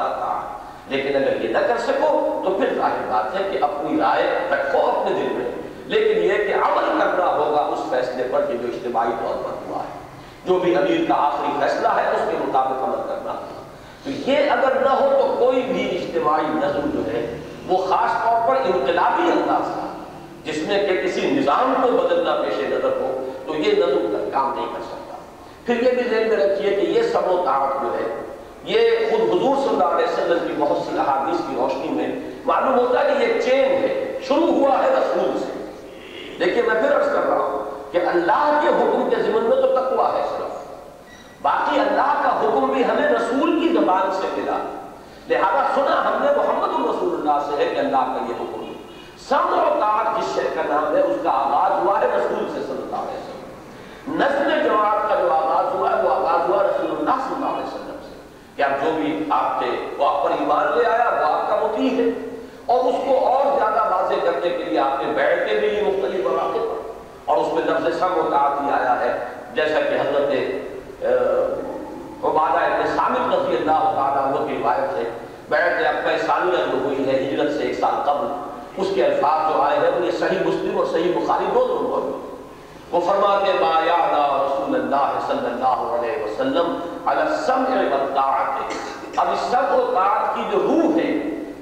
[0.88, 4.80] لیکن اگر یہ نہ کر سکو تو پھر ظاہر بات ہے کہ اپنی رائے رکھو
[4.80, 5.52] اپنے دل میں۔
[5.86, 9.84] لیکن یہ کہ عمل کرنا ہوگا اس فیصلے پر کہ جو اجتماعی طور پر ہوا
[9.84, 10.00] ہے،
[10.46, 13.64] جو بھی امیر کا آخری فیصلہ ہے، اس کے مطابق عمل کرنا ہوگا۔
[14.04, 18.50] تو یہ اگر نہ ہو تو کوئی بھی اجتماعی نظم جو ہے، وہ خاص طور
[18.50, 20.04] پر انقلابی انداز کا،
[20.44, 24.54] جس میں کہ کسی نظام کو بدلنا پیش نظر ہو، تو یہ نظم کا کام
[24.56, 25.18] نہیں کر سکتا۔
[25.66, 28.35] پھر یہ بھی ذہن میں رکھیے کہ یہ سب و طاقت جو ہے
[28.66, 32.80] یہ خود حضور صلی اللہ علیہ وسلم کی بہت سی احادیث کی روشنی میں معلوم
[32.80, 35.52] ہوتا ہے کہ یہ چین ہے، شروع ہوا ہے رسول سے۔
[36.40, 39.68] دیکھیے، میں پھر عرض کر رہا ہوں کہ اللہ کے حکم کے ذمن میں تو
[39.68, 40.56] تقوی ہے صرف
[41.42, 44.58] باقی اللہ کا حکم بھی ہمیں رسول کی زبان سے ملا۔
[45.30, 48.74] لہذا سنا ہم نے محمد الرسول اللہ سے ہے کہ اللہ کا یہ حکم
[49.30, 52.60] سم و طاعت جس شہر کا نام ہے، اس کا آغاز ہوا ہے رسول سے
[52.68, 53.36] صلی اللہ علیہ وسلم۔
[54.08, 57.68] نسل جماعت کا جو آغاز ہوا ہے، وہ آغاز ہوا رسول اللہ صلی اللہ علیہ
[57.68, 57.85] وسلم۔
[58.56, 61.90] کہ جو بھی آپ تھے وہ آپ پر ایمان لے آیا وہ آپ کا مطیع
[61.90, 65.82] ہے۔ اور اس کو اور زیادہ واضح کرنے کے لیے آپ نے بیٹھ کے بھی
[65.82, 66.92] مختلف مواقع پر۔
[67.26, 70.32] اور اس میں لفظ سم و طاعت ہی آیا ہے، جیسا کہ حضرت
[72.26, 75.10] عبادہ ابن سامد رضی اللہ تعالیٰ عنہ کی روایت ہے۔
[75.50, 78.28] بیعت اقبہ ثانیہ جو ہوئی ہے، ہجرت سے ایک سال قبل۔
[78.78, 82.25] اس کے الفاظ جو آئے ہیں، وہ یہ صحیح مسلم اور صحیح بخاری دونوں موجود
[82.96, 88.62] وہ فرماتے ما یعنا رسول اللہ صلی اللہ علیہ وسلم علی السمع والطاعت.
[89.16, 91.12] اب اس سمع و طاعت کی جو روح ہے،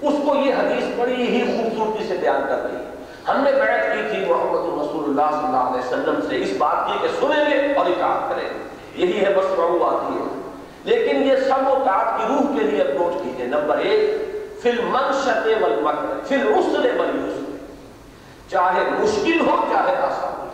[0.02, 2.90] اس کو یہ حدیث بڑی ہی خوبصورتی سے بیان کر رہی ہے۔
[3.28, 6.88] ہم نے بیعت کی تھی محمد رسول اللہ صلی اللہ علیہ وسلم سے، اس بات
[6.88, 9.46] کی کہ سنیں گے اور اطاعت کریں گے۔ یہی ہے بس
[9.84, 10.42] آتی ہے۔
[10.84, 14.12] لیکن یہ سب و طاعت کی روح کے لیے اپروچ کیجیے۔ نمبر ایک،
[14.62, 17.58] فی المنشت والمکر فی العسر والیسر۔
[18.50, 20.53] چاہے مشکل ہو، چاہے آسان ہو۔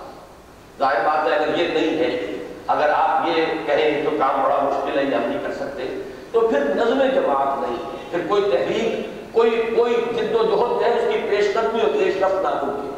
[0.79, 2.33] ظاہر بات ہے، اگر یہ نہیں ہے،
[2.67, 6.41] اگر آپ یہ کہیں تو کام بڑا مشکل ہے، یہ ہم نہیں کر سکتے۔ تو
[6.41, 11.03] پھر نظم جماعت نہیں ہے۔ پھر کوئی تحریک، کوئی کوئی جد و جہد ہے، اس
[11.13, 12.89] کی پیش قدمی اور پیش رفت نہ ہوگی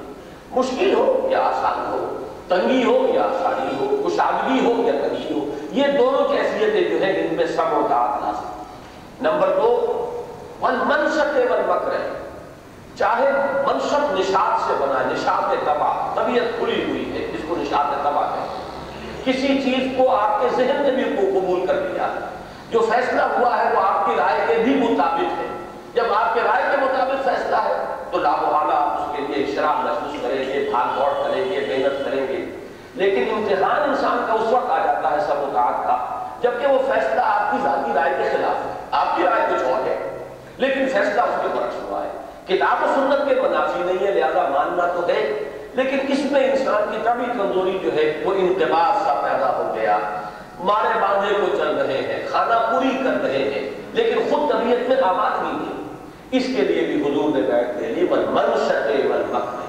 [0.52, 2.18] مشکل ہو یا آسان ہو،
[2.48, 7.28] تنگی ہو یا آسانی ہو، کشادگی ہو یا تنگی ہو، یہ دونوں کیفیتیں جو ہیں،
[7.28, 8.64] ان میں سب ہوتا لازم
[9.22, 9.98] نمبر دو،
[10.62, 12.10] ون منشت ون وکر ہے۔
[12.96, 13.32] چاہے
[13.68, 17.21] منشت نشاد سے بنا نشاد تباہ، طبیعت کھلی ہوئی ہے۔
[17.62, 18.48] جس کو نشاد تباہ ہے۔
[19.24, 22.08] کسی چیز کو آپ کے ذہن نے بھی قبول کر لیا
[22.70, 25.48] جو فیصلہ ہوا ہے وہ آپ کی رائے کے بھی مطابق ہے۔
[25.94, 29.86] جب آپ کے رائے کے مطابق فیصلہ ہے، تو لاحالہ آپ اس کے لیے شراب
[29.86, 34.54] محسوس کریں گے، بھاگ دوڑ کریں گے، محنت کریں گے۔ لیکن امتحان انسان کا اس
[34.54, 38.30] وقت آ جاتا ہے سب اوقات کا، جبکہ وہ فیصلہ آپ کی ذاتی رائے کے
[38.30, 40.26] خلاف ہے۔ آپ کی رائے کچھ اور ہے۔
[40.58, 42.10] لیکن فیصلہ اس کے برعکس ہوا ہے۔
[42.48, 46.92] کتاب و سنت کے منافی نہیں ہے، لہذا ماننا تو ہے۔ لیکن اس میں انسان
[46.92, 49.98] کی طبی کمزوری جو ہے وہ انتباس سا پیدا ہو گیا۔
[50.60, 54.98] مارے باندھے کو چل رہے ہیں، کھانا پوری کر رہے ہیں، لیکن خود طبیعت میں
[55.04, 55.82] آباد نہیں ہے۔
[56.32, 59.62] اس کے لیے بھی حضور نے بیعت لے لی من منشت والمقت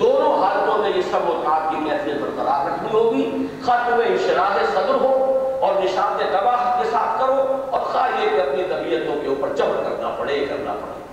[0.00, 4.94] دونوں حالتوں میں یہ سب متعاد کی کیفیت برقرار رکھنی ہوگی۔ خط میں انشراح صدر
[4.94, 5.12] ہو
[5.60, 9.82] اور نشاط تباہ کے ساتھ کرو اور خواہ یہ کہ اپنی طبیعتوں کے اوپر جبر
[9.84, 11.05] کرنا پڑے کرنا پڑے۔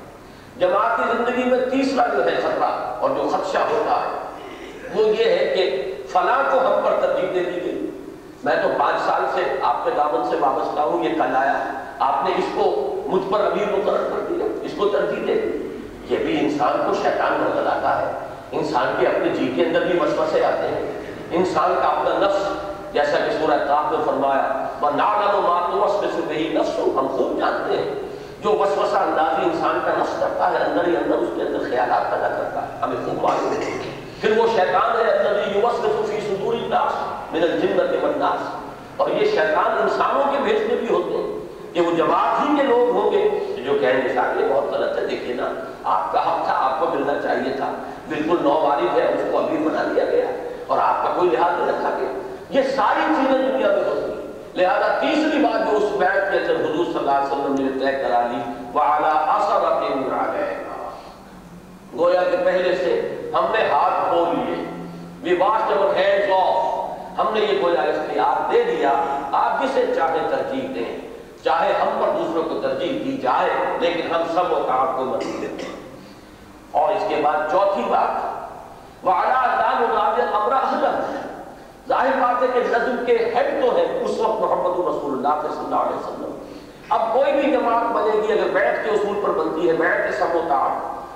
[0.59, 4.19] جماعتی زندگی میں تیسرا جو ہے خطرہ اور جو خدشہ ہوتا ہے،
[4.95, 7.89] وہ یہ ہے کہ فلاں کو ہم پر ترجیح دے دی گئی۔
[8.43, 11.63] میں تو پانچ سال سے آپ کے دامن سے وابستہ ہوں، یہ کل آیا۔
[11.99, 15.77] آپ نے اس کو مجھ پر ابھی مقرر کر دیا، اس کو ترجیح دے دی۔
[16.09, 18.11] یہ بھی انسان کو شیطان نظر آتا ہے۔
[18.51, 22.47] انسان کے اپنے جی کے اندر بھی وسوسے آتے ہیں۔ انسان کا اپنا نفس،
[22.93, 28.12] جیسا کہ سورہ کاف میں فرمایا، وَنَعْلَمُ مَا تُوَسْوِسُ بِهِ نَفْسُ ہم خوب جانتے ہیں۔
[28.43, 32.11] جو وسوسہ اندازی انسان کا نفس کرتا ہے، اندر ہی اندر اس کے اندر خیالات
[32.11, 36.53] پیدا کرتا ہے۔ ہمیں خوب معلوم ہے۔ پھر وہ شیطان ہے الذي يوسوس في صدور
[36.53, 36.93] الناس
[37.31, 38.55] من الجنة والناس۔
[38.97, 41.39] اور یہ شیطان انسانوں کے بھیجنے بھی ہوتے ہیں۔
[41.73, 43.29] کہ وہ جماعت ہی کے لوگ ہوں گے
[43.65, 45.47] جو کہیں گے صاحب یہ بہت غلط ہے، دیکھیے نا،
[45.83, 47.71] آپ کا حق تھا، آپ کو ملنا چاہیے تھا۔
[48.09, 50.25] بالکل نو وارد ہے، اس کو ابھی بنا دیا گیا
[50.67, 54.12] اور آپ کا کوئی لحاظ نہیں رکھا گیا۔ یہ ساری چیزیں دنیا میں ہوتی ہیں۔
[54.55, 58.03] لہذا تیسری بات جو اس بیعت کے اندر حضور صلی اللہ علیہ وسلم نے طے
[58.03, 59.81] کرا لی، وَعَلَىٰ أَصَرَةٍ
[60.13, 60.89] عَلَيْهَا۔
[61.97, 64.63] گویا کہ پہلے سے ہم نے ہاتھ کھول لیے۔
[65.27, 66.73] We washed our hands off
[67.17, 68.93] ہم نے یہ گویا اختیار دے دیا۔
[69.31, 71.07] آپ جسے چاہے ترجیح دیں۔
[71.43, 75.63] چاہے ہم پر دوسروں کو ترجیح دی جائے، لیکن ہم سب اوقات کو مرضی دیتے
[75.63, 75.99] ہیں
[76.71, 78.33] اور اس کے بعد چوتھی بات
[79.05, 80.87] وعلا اللہ مغادر امرہ اہلہ
[81.87, 85.63] ظاہر بات ہے کہ نظم کے ہیڈ تو ہے اس وقت محمد رسول اللہ صلی
[85.65, 86.37] اللہ علیہ وسلم۔
[86.89, 90.11] اب کوئی بھی جماعت بنے گی، اگر بیعت کے اصول پر بنتی ہے، بیعت کے
[90.11, 90.53] سب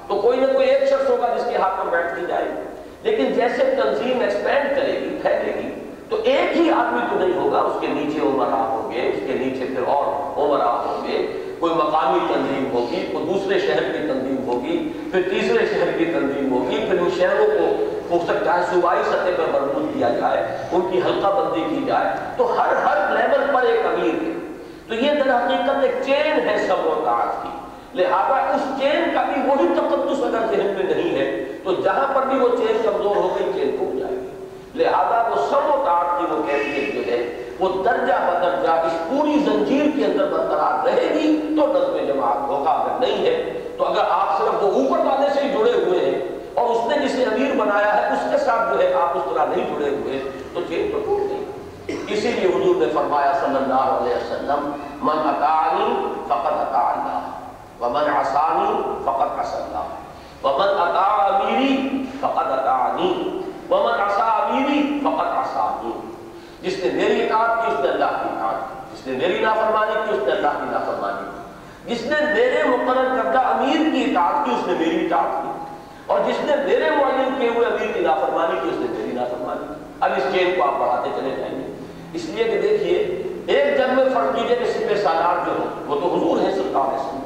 [0.08, 2.62] تو کوئی نہ کوئی ایک شخص ہوگا جس کے ہاتھ پر بیٹھ کی جائے گی۔
[3.04, 5.70] لیکن جیسے تنظیم ایکسپینڈ کرے گی، پھیلے گی،
[6.10, 9.34] تو ایک ہی آدمی تو نہیں ہوگا، اس کے نیچے عمرہ ہوں گے، اس کے
[9.34, 10.06] نیچے پھر اور
[10.40, 15.66] عمرہ ہوں گے۔ کوئی مقامی تنظیم ہوگی، کوئی دوسرے شہر کی تنظیم ہوگی، پھر تیسرے
[15.66, 19.98] شہر کی تنظیم ہوگی، پھر ان شہروں کو ہو سکتا ہے صوبائی سطح پر مربوط
[19.98, 22.06] کیا جائے، ان کی حلقہ بندی کی جائے،
[22.38, 24.34] تو ہر ہر لیول پر ایک امیر ہے۔
[24.88, 27.04] تو یہ در حقیقت ایک چین ہے سب و
[27.42, 27.48] کی۔
[27.94, 32.22] لہذا اس چین کا بھی وہی تقدس اگر ذہن میں نہیں ہے، تو جہاں پر
[32.26, 34.28] بھی وہ چین کمزور ہو گئی، چین ٹوٹ جائے گی۔
[34.76, 35.84] لہذا وہ سب و
[36.20, 41.10] کی وہ کیفیت جو ہے، وہ درجہ بدرجہ اس پوری زنجیر کے اندر برقرار رہے
[41.14, 45.28] گی، تو نظم جماعت ہوگا۔ اگر نہیں ہے، تو اگر آپ صرف وہ اوپر والے
[45.34, 45.57] سے ہی
[46.68, 49.46] اور اس نے جسے امیر بنایا ہے، اس کے ساتھ جو ہے آپ اس طرح
[49.46, 50.20] نہیں جڑے ہوئے،
[50.54, 51.44] تو چین تو ٹوٹ گئی
[52.08, 55.88] اسی لیے حضور نے فرمایا صلی اللہ علیہ وسلم، من اطاعنی
[56.28, 58.72] فقط اطاع اللہ ومن عصانی
[59.06, 63.12] فقط عصى اللہ ومن اطاع امیری فقط اطاعنی،
[63.70, 65.92] ومن عصا امیری فقط عصانی.
[66.62, 69.94] جس نے میری اطاعت کی، اس نے اللہ کی اطاعت کی، جس نے میری نافرمانی
[69.94, 74.46] کی، اس نے اللہ کی نافرمانی کی، جس نے میرے مقرر کردہ امیر کی اطاعت
[74.46, 75.57] کی، اس نے میری اطاعت کی۔
[76.08, 79.74] اور جس نے میرے معین کیے ہوئے امیر کی نافرمانی کی، اس نے میری نافرمانی
[80.00, 81.72] اب اس چین کو آپ بڑھاتے چلے جائیں گے۔
[82.14, 82.98] اس لیے کہ دیکھیے،
[83.48, 86.68] ایک جنگ میں فرق کیجیے کہ سپہ سالار جو ہو وہ تو حضور ہیں صلی
[86.68, 87.26] اللہ علیہ وسلم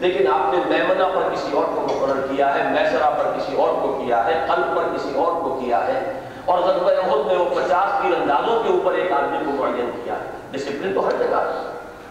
[0.00, 3.74] لیکن آپ نے میمنہ پر کسی اور کو مقرر کیا ہے، میسرہ پر کسی اور
[3.82, 6.00] کو کیا ہے، قلب پر کسی اور کو کیا ہے،
[6.44, 10.14] اور غزوہ احد میں وہ پچاس تیر اندازوں کے اوپر ایک آدمی کو معین کیا
[10.50, 11.40] ڈسپلن تو ہر جگہ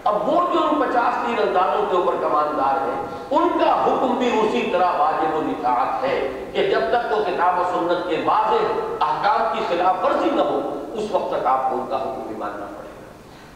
[0.04, 3.02] اب وہ جو پچاس تیر اندازوں کے اوپر کماندار ہیں،
[3.32, 7.60] ان کا حکم بھی اسی طرح واجب و نکاحت ہے کہ جب تک وہ کتاب
[7.60, 10.60] و سنت کے واضح احکام کی خلاف ورزی نہ ہو،
[10.94, 13.08] اس وقت تک آپ کو ان کا حکم بھی ماننا پڑے گا۔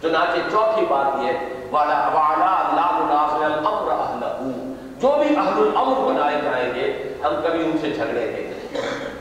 [0.01, 1.31] چنانچہ چوتھی بات یہ
[1.71, 7.65] والا والا اللہ مناظر الامر اہلہو جو بھی اہل الامر بنائے جائیں گے، ہم کبھی
[7.65, 8.47] ان سے جھگڑے نہیں۔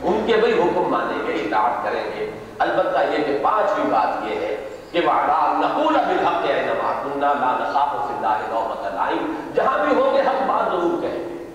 [0.01, 4.35] ان کے بھائی حکم مانیں گے، اطاعت کریں گے۔ البتہ یہ کہ پانچویں بات یہ
[4.35, 4.56] ہے
[4.91, 10.13] کہ وعلا نقول بالحق اینما کننا لا نخاف فی اللہ نومت لائم جہاں بھی ہوں
[10.15, 11.45] گے حق بات ضرور کہیں گے۔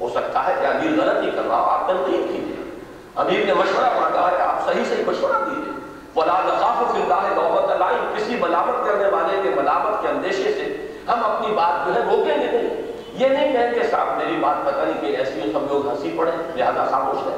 [0.00, 2.80] ہو سکتا ہے کہ امیر غلطی کر رہا آپ تنقید کیجیے۔
[3.16, 5.72] امیر نے مشورہ مانگا ہے، آپ صحیح صحیح مشورہ دیجیے
[6.16, 10.88] ولا نخاف فی اللہ نومت لائم کسی ملامت کرنے والے کے ملامت کے اندیشے سے
[11.08, 14.66] ہم اپنی بات جو ہے روکیں گے نہیں۔ یہ نہیں کہیں کہ صاحب میری بات
[14.66, 17.36] پتہ نہیں کہ ایسی سب لوگ ہنسی پڑے، لہذا خاموش ہے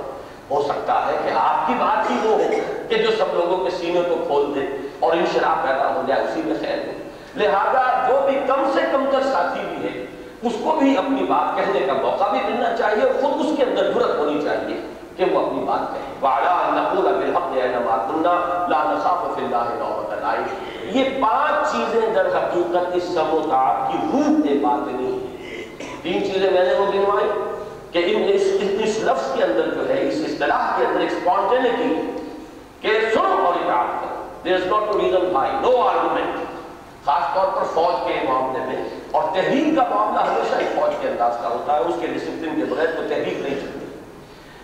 [0.51, 2.51] ہو سکتا ہے کہ آپ کی بات ہی وہ ہو
[2.89, 4.61] کہ جو سب لوگوں کے سینے کو کھول دے۔
[5.05, 6.93] اور انشراح پیدا ہو جائے اسی میں خیر ہو۔
[7.37, 10.07] لہذا جو بھی کم سے کم تر ساتھی بھی ہے
[10.43, 13.93] اس کو بھی اپنی بات کہنے کا موقع بھی ملنا چاہیے خود اس کے اندر
[13.93, 14.81] جرت ہونی چاہیے
[15.17, 16.01] کہ وہ اپنی بات کہے۔
[20.85, 25.19] یہ پانچ چیزیں در حقیقت اس سب و سموتاعت کی روح کے باطنی ہیں۔
[26.03, 27.31] تین چیزیں میں نے وہ گنوائی
[27.93, 32.11] کہ ان اس, اس لفظ کے اندر جو ہے اس اصطلاح کے اندر ایک سپونٹینٹی
[32.81, 34.14] کہ سنو اور اطاعت کرو۔
[34.45, 35.49] There is not a reason why.
[35.63, 35.75] No
[37.05, 38.89] خاص طور پر فوج کے معاملے میں.
[39.11, 42.55] اور تحریک کا معاملہ ہمیشہ ایک فوج کے انداز کا ہوتا ہے، اس کے ڈسپلن
[42.57, 43.87] کے بغیر کوئی تحریک نہیں چلتی۔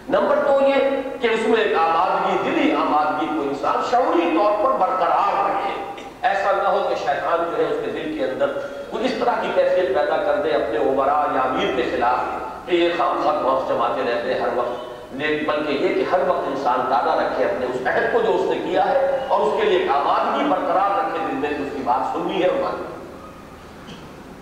[0.08, 4.70] نمبر دو یہ کہ اس میں ایک آبادگی، دلی آبادگی کو انسان شعوری طور پر
[4.70, 8.46] برقرار رکھے۔ ایسا نہ ہو کہ شیطان جو ہے اس کے دل کے اندر
[8.90, 12.18] کوئی اس طرح کی کیفیت پیدا کر دے، اپنے عمرا یا امیر کے خلاف
[12.66, 16.78] کہ یہ خام خط وقت جماتے رہتے ہر وقت۔ بلکہ یہ کہ ہر وقت انسان
[16.90, 19.78] دادا رکھے اپنے اس عہد کو جو اس نے کیا ہے اور اس کے لیے
[19.78, 22.84] ایک آبادگی برقرار رکھے دل میں اس کی بات سننی ہے اور ماننی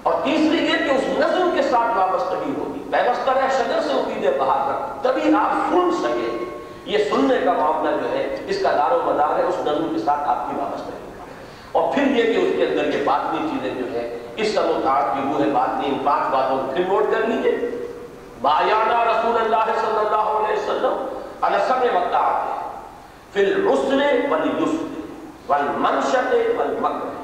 [0.02, 4.38] اور تیسری یہ کہ اس نظم کے ساتھ وابستگی ہوگی۔ پیوستہ رہ شجر سے امیدیں
[4.38, 6.44] باہر رکھ تبھی آپ سن سکیں۔
[6.84, 9.98] یہ سننے کا معاملہ جو ہے، اس کا دار و مدار ہے، اس نظم کے
[9.98, 11.08] ساتھ آپ کی وابستگی۔
[11.72, 15.20] اور پھر یہ کہ اس کے اندر یہ باطنی چیزیں جو ہے اس سموتاٹ کی
[15.24, 17.77] روح باطنی ان پانچ باتوں کو پھر نوٹ کر لیجیے
[18.42, 24.86] بایانا رسول اللہ صلی اللہ علیہ وسلم علسم وقتات فی الرسل والیسر
[25.48, 27.16] والمنشت والمکر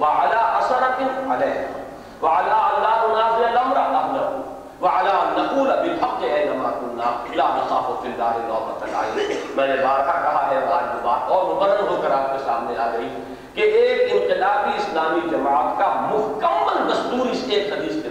[0.00, 1.00] وعلا اثرت
[1.32, 1.66] علیہ۔
[2.22, 4.22] وعلا اللہ نازل الامر اہلہ
[4.80, 10.46] وعلا نقول بالحق اینما کننا لا نخاف فی اللہ نوبت العین میں نے بارکہ کہا
[10.50, 13.08] ہے آج بات اور مبرر ہو کر آپ کے سامنے آ گئی
[13.54, 18.08] کہ ایک انقلابی اسلامی جماعت کا مکمل دستور اس ایک حدیث کے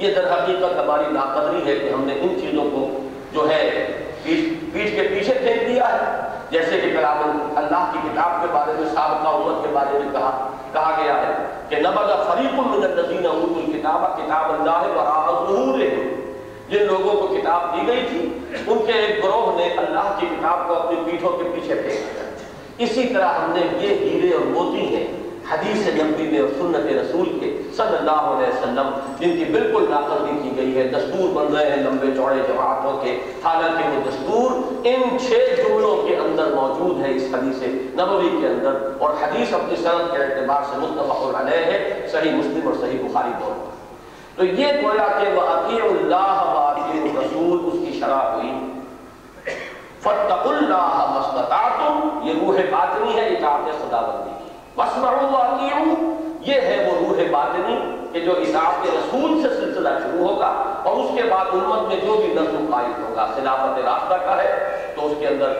[0.00, 2.98] یہ در حقیقت ہماری ناقدری ہے کہ ہم نے ان چیزوں کو
[3.32, 3.86] جو ہے
[4.22, 8.88] پیٹ کے پیچھے پھینک دیا ہے۔ جیسے کہ کلام اللہ کی کتاب کے بارے میں
[8.94, 11.32] سابقہ امت کے بارے میں کہا کہا گیا ہے
[11.68, 16.20] کہ نبذ فریق من الذین اوتوا الکتاب کتاب اللہ وراء ظہورہم۔
[16.68, 20.68] جن لوگوں کو کتاب دی گئی تھی، ان کے ایک گروہ نے اللہ کی کتاب
[20.68, 22.30] کو اپنی پیٹھوں کے پیچھے پھینک دیا۔
[22.78, 25.19] اسی طرح ہم نے یہ ہیرے اور موتی ہیں۔
[25.50, 30.38] حدیث نبی میں اور سنت رسول کے صلی اللہ علیہ وسلم جن کی بالکل ناقدی
[30.42, 34.50] کی گئی ہے، دستور بن رہے ہیں لمبے چوڑے جماعتوں کے، حالانکہ وہ دستور
[34.84, 37.62] ان چھ جملوں کے اندر موجود ہے اس حدیث
[37.98, 42.68] نبوی کے اندر اور حدیث اپنی صنعت کے اعتبار سے متفق علیہ ہے، صحیح مسلم
[42.68, 43.58] اور صحیح بخاری بول
[44.36, 48.52] تو یہ گویا کہ وہ عطی اللہ و رسول اس کی شرح ہوئی۔
[50.00, 54.38] فتق اللہ مستطاعتم یہ روح باطنی ہے، اطاعت خدا بندی
[56.40, 57.76] یہ ہے وہ روح باطنی
[58.12, 60.46] کہ جو اطاعت کے رسول سے سلسلہ شروع ہوگا
[60.84, 64.76] اور اس کے بعد امت میں جو بھی نظم قائد ہوگا، خلافت راستہ کا ہے،
[64.96, 65.52] تو اس کے اندر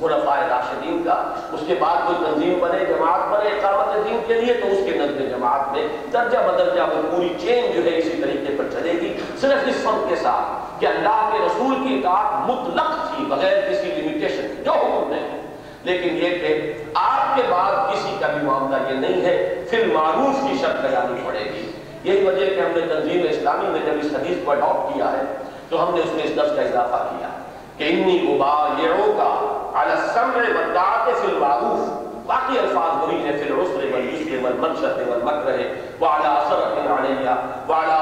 [0.00, 1.12] خلفاء راشدین کا،
[1.52, 4.98] اس کے بعد کوئی تنظیم بنے، جماعت بنے، اقامت دین کے لیے، تو اس کے
[4.98, 9.14] نظم جماعت میں درجہ بدرجہ وہ پوری چین جو ہے اسی طریقے پر چلے گی۔
[9.40, 13.90] صرف اس فرق کے ساتھ کہ اللہ کے رسول کی اطاعت مطلق تھی بغیر کسی
[13.96, 15.41] لمیٹیشن جو حکم نہیں۔
[15.84, 20.50] لیکن یہ کہ آپ کے بعد کسی کا بھی معاملہ یہ نہیں ہے، پھر معروف
[20.50, 21.72] کی شرط لگانی پڑے گی۔
[22.04, 25.22] یہی وجہ کہ ہم نے تنظیم اسلامی میں جب اس حدیث کو اڈاپٹ کیا ہے،
[25.68, 27.28] تو ہم نے اس میں اس لفظ کا اضافہ کیا۔
[27.76, 34.44] کہ انی ابایعوکا علی السمع والطاعت فی المعروف۔ باقی الفاظ وہی ہیں، فی العسر والیسر
[34.44, 35.56] والمنشط والمکرہ
[36.00, 37.28] وعلی اثرت علیہ
[37.68, 37.92] وعلی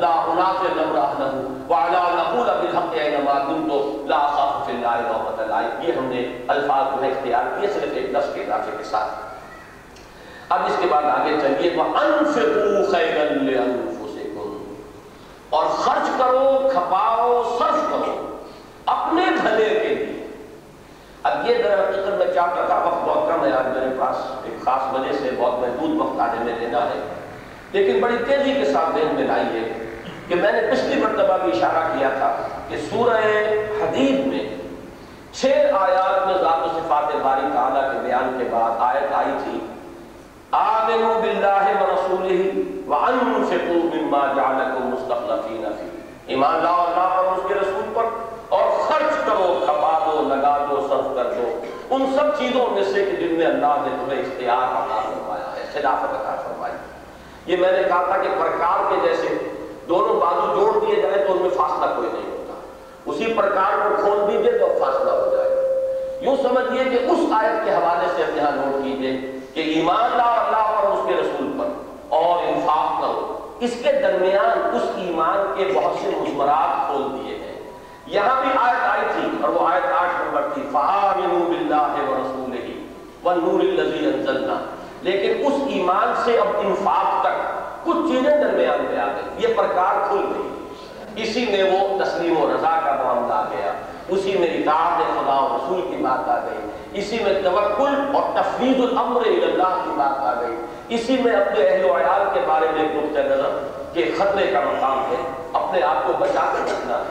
[0.00, 1.30] لا اناصر الامر اہلہ
[1.68, 6.96] وعلی نقول بالحق اینما یعنی کنتو لا خاف لائے رحمت لائے۔ یہ ہم نے الفاظ
[6.96, 9.10] جو ہے اختیار کیے صرف ایک لفظ کے اضافے کے ساتھ۔
[10.48, 14.74] اب اس کے بعد آگے چلیے وہ انفقو خیرا لانفسکم
[15.50, 18.36] اور خرچ کرو، کھپاؤ، صرف کرو۔
[18.86, 20.26] اپنے بھلے کے لیے۔
[21.22, 24.64] اب یہ در حقیقت میں چاہتا تھا، وقت بہت کم ہے، آج میرے پاس ایک
[24.64, 27.14] خاص وجہ سے بہت محدود وقت آنے میں لینا ہے۔
[27.72, 29.72] لیکن بڑی تیزی کے ساتھ ذہن میں لائیے
[30.28, 32.36] کہ میں نے پچھلی مرتبہ بھی اشارہ کیا تھا
[32.68, 33.24] کہ سورہ
[33.82, 34.57] حدیب میں
[35.40, 35.46] چھ
[35.78, 39.58] آیات میں ذات و صفات باری تعالیٰ کے بیان کے بعد آیت آئی تھی،
[40.50, 45.88] آمنوا باللہ ورسولہ وانفقوا مما جعلکم مستخلفین فی
[46.26, 48.04] ایمان لاؤ اللہ پر، اس کے رسول پر،
[48.48, 51.60] اور خرچ کرو، کھپا دو، لگا دو، صرف کر دو۔
[51.90, 55.66] ان سب چیزوں میں سے کہ جن میں اللہ نے تمہیں اختیار عطا فرمایا ہے،
[55.72, 56.74] خلافت عطا فرمائی۔
[57.46, 59.38] یہ میں نے کہا تھا کہ پرکار کے جیسے
[59.88, 62.37] دونوں بازو جوڑ دیے جائیں تو ان میں فاصلہ کوئی نہیں۔ ہوتا
[63.08, 65.48] اسی پرکار کو کھول دیجیے تو فاصلہ ہو جائے۔
[66.20, 70.24] یوں سمجھیے کہ اس آیت کے حوالے سے ہم یہاں نوٹ کیجیے کہ ایمان لا
[70.24, 71.66] اللہ پر اس کے رسول پر
[72.08, 77.70] اور انفاق کرو۔ اس کے درمیان اس ایمان کے بہت سے مضمرات کھول دیے ہیں۔
[78.06, 82.70] یہاں بھی آیت آئی تھی اور وہ آیت آٹھ نمبر تھی۔ فَآمِنُوا بِاللَّهِ وَرَسُولِهِ
[83.24, 84.56] وَالنُّورِ الَّذِي أَنزَلْنَا۔
[85.02, 90.08] لیکن اس ایمان سے اب انفاق تک کچھ چیزیں درمیان میں آ گئی یہ پرکار
[90.08, 90.57] کھل گئی۔
[91.22, 93.72] اسی میں وہ تسلیم و رضا کا معاملہ آ گیا۔
[94.08, 98.76] اسی میں اطاعت خدا و رسول کی بات آ گئی۔ اسی میں توکل اور تفویض
[98.78, 100.56] الامر اللہ کی بات آ گئی۔
[100.88, 104.98] اسی میں اپنے اہل و عیال کے بارے میں نقطۂ نظر کہ خطرے کا مقام
[104.98, 107.02] ہے۔ اپنے آپ کو بچا کر رکھنا۔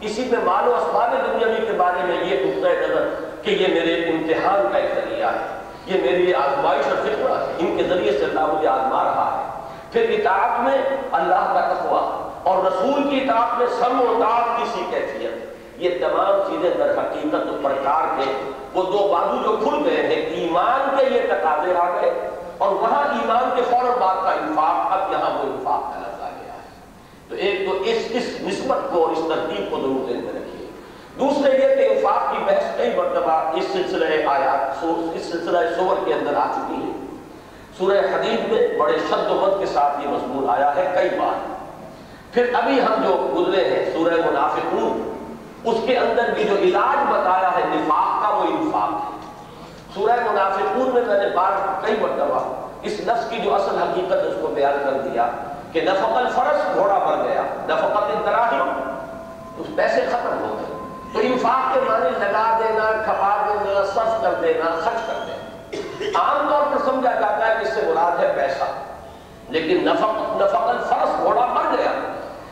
[0.00, 3.08] اسی میں مال و اسباب دنیاوی کے بارے میں یہ نقطۂ نظر
[3.42, 7.76] کہ یہ میرے امتحان کا ایک ذریعہ ہے۔ یہ میری آزمائش اور فکر ہے۔ ان
[7.76, 9.60] کے ذریعے سے اللہ مجھے آزما رہا ہے۔
[9.92, 10.78] پھر اطاعت میں
[11.12, 15.90] اللہ کا تقوی۔ اور رسول کی اطاعت میں سم و اطاعت کی سی کیفیت یہ
[16.00, 21.04] تمام چیزیں در حقیقت پرکار کے وہ دو بازو جو کھل گئے ہیں، ایمان کے
[21.14, 25.42] یہ تقاضے آ گئے۔ اور وہاں ایمان کے فوراً بعد کا انفاق، اب یہاں وہ
[25.42, 26.68] انفاق کا لفظ آ گیا ہے۔
[27.28, 30.70] تو ایک تو اس اس نسبت کو اور اس ترتیب کو ضرور ذہن میں رکھیے۔
[31.20, 34.84] دوسرے یہ کہ انفاق کی بحث کئی مرتبہ اس سلسلہ آیات
[35.14, 37.06] اس سلسلہ سور کے اندر آ چکی ہے۔
[37.78, 41.55] سورہ حدید میں بڑے شد و مد کے ساتھ یہ مضمون آیا ہے، کئی بار۔
[42.36, 44.98] پھر ابھی ہم جو گزرے ہیں، سورہ منافقون
[45.64, 50.90] اس کے اندر بھی جو علاج بتایا ہے، نفاق کا وہ انفاق ہے۔ سورہ منافقون
[50.94, 51.52] میں میں نے بار
[51.84, 52.40] کئی مرتبہ
[52.82, 55.26] اس نفس کی جو اصل حقیقت ہے اس کو بیان کر دیا
[55.72, 58.68] کہ نفق الفرس گھوڑا بن گیا، نفقت الدراہم،
[59.58, 60.76] اس پیسے ختم ہو گئے۔
[61.12, 66.48] تو انفاق کے معنی لگا دینا، کھپا دینا، صرف کر دینا، خرچ کر دینا۔ عام
[66.50, 68.70] طور پر سمجھا جاتا ہے کہ اس سے مراد ہے پیسہ،
[69.48, 71.90] لیکن نفق نفق الفرس گھوڑا بن گیا۔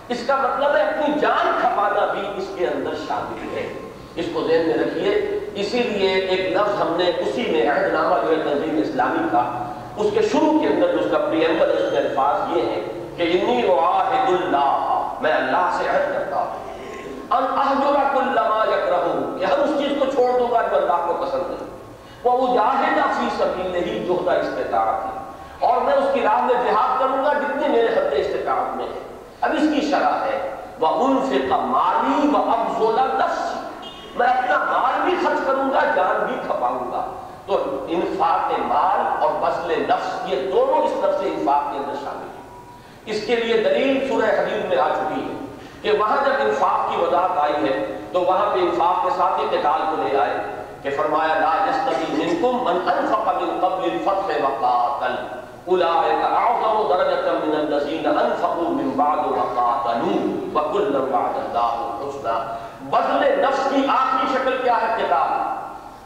[0.09, 3.73] اس کا مطلب ہے اپنی جان کھپانا بھی اس کے اندر شامل ہے۔
[4.15, 8.15] اس کو ذہن میں رکھیے۔ اسی لیے ایک لفظ ہم نے اسی میں عہد نامہ
[8.25, 11.91] جو ہے تنظیم اسلامی کا، اس کے شروع کے اندر جو اس کا پریمبل اس
[11.91, 12.81] کے الفاظ یہ ہے
[13.17, 16.65] کہ انی واحد اللہ میں اللہ سے عہد کرتا ہوں۔
[17.31, 21.05] ان احجر کل ما یکرہو، کہ ہر اس چیز کو چھوڑ دوں گا جو اللہ
[21.07, 21.67] کو پسند ہے۔
[22.25, 25.21] وہ مجاہد فی سبیل ہی جوہدہ استطاعت ہے۔
[25.67, 29.14] اور میں اس کی راہ میں جہاد کروں گا جتنے میرے حد استطاعت میں ہے
[29.45, 33.55] اب اس کی شرح ہے، وَأُنفِقَ مَالِي وَأَبْزُلَ نَفْسِ
[34.17, 37.05] میں اپنا مال بھی خرچ کروں گا، جان بھی کھپاؤں گا۔
[37.47, 42.27] تو انفاق مال اور بذل نفس، یہ دونوں اس طرف سے انفاق کے اندر شامل
[42.35, 42.45] ہیں۔
[43.07, 45.47] اس کے لیے دلیل سورہ حدید میں آ چکی ہے
[45.83, 49.59] کہ وہاں جب انفاق کی وضاحت آئی ہے، تو وہاں پہ انفاق کے ساتھ ہی
[49.59, 55.15] قتال کو لے آئے کہ فرمایا، لا یستوی منکم من انفق من قبل الفتح وقاتل۔
[55.65, 62.57] اولئک اعظم درجة من الذین انفقوا من بعد وقاتلوا وكلا وعد الله الحسنى.
[62.91, 65.55] بذل نفس کی آخری شکل کیا ہے قتال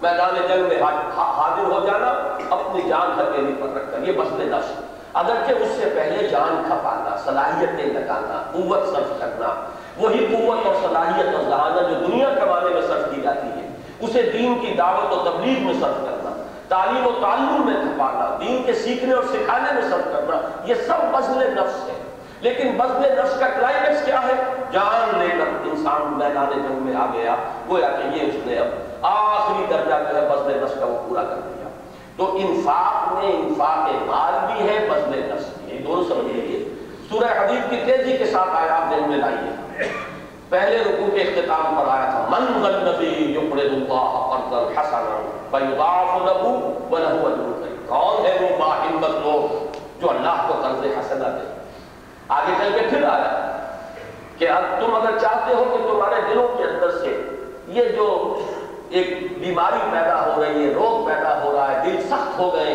[0.02, 0.82] میدان جنگ میں
[1.16, 2.06] حاضر ہو جانا،
[2.50, 4.72] اپنی جان ہتھیلی پر رکھ کر، یہ بذل نفس۔
[5.14, 9.54] اگرچہ اس سے پہلے جان کھپانا صلاحیتیں لگانا، قوت صرف کرنا۔
[9.98, 13.68] وہی قوت اور صلاحیت اور ذہانت جو دنیا کمانے میں صرف کی جاتی ہے،
[14.00, 16.17] اسے دین کی دعوت و تبلیغ میں صرف کرنا۔
[16.68, 21.12] تعلیم و تعلم میں کھپانا دین کے سیکھنے اور سکھانے میں صرف کرنا، یہ سب
[21.12, 21.94] بذل نفس ہے۔
[22.40, 24.32] لیکن بذل نفس کا کلائمیکس کیا ہے؟
[24.72, 27.34] جان لے کر انسان میدان جنگ میں آ گیا،
[27.68, 28.66] گویا کہ یہ اس نے اب
[29.02, 31.68] آخری درجہ جو ہے بذل نفس کا وہ پورا کر دیا۔
[32.16, 36.74] تو انفاق میں انفاق مال بھی ہے، بذل نفس بھی ہے۔ دونوں سمجھ لیجیے
[37.08, 39.84] سورہ حدیث کی تیزی کے ساتھ آیات دن میں لائیے۔
[40.48, 46.42] پہلے رکوع کے اختتام پر آیا تھا، من غنبی یقرد اللہ قرضا حسنا فیضاعف له
[46.90, 49.42] وله اجر کریم کون ہے وہ با ہمت لوگ
[50.00, 51.46] جو اللہ کو قرض حسنا دے؟
[52.36, 53.30] آگے چل کے پھر آیا
[54.38, 57.16] کہ اب تم اگر چاہتے ہو کہ تمہارے دلوں کے اندر سے
[57.76, 58.06] یہ جو
[58.90, 62.74] ایک بیماری پیدا ہو رہی ہے، روگ پیدا ہو رہا ہے، دل سخت ہو گئے،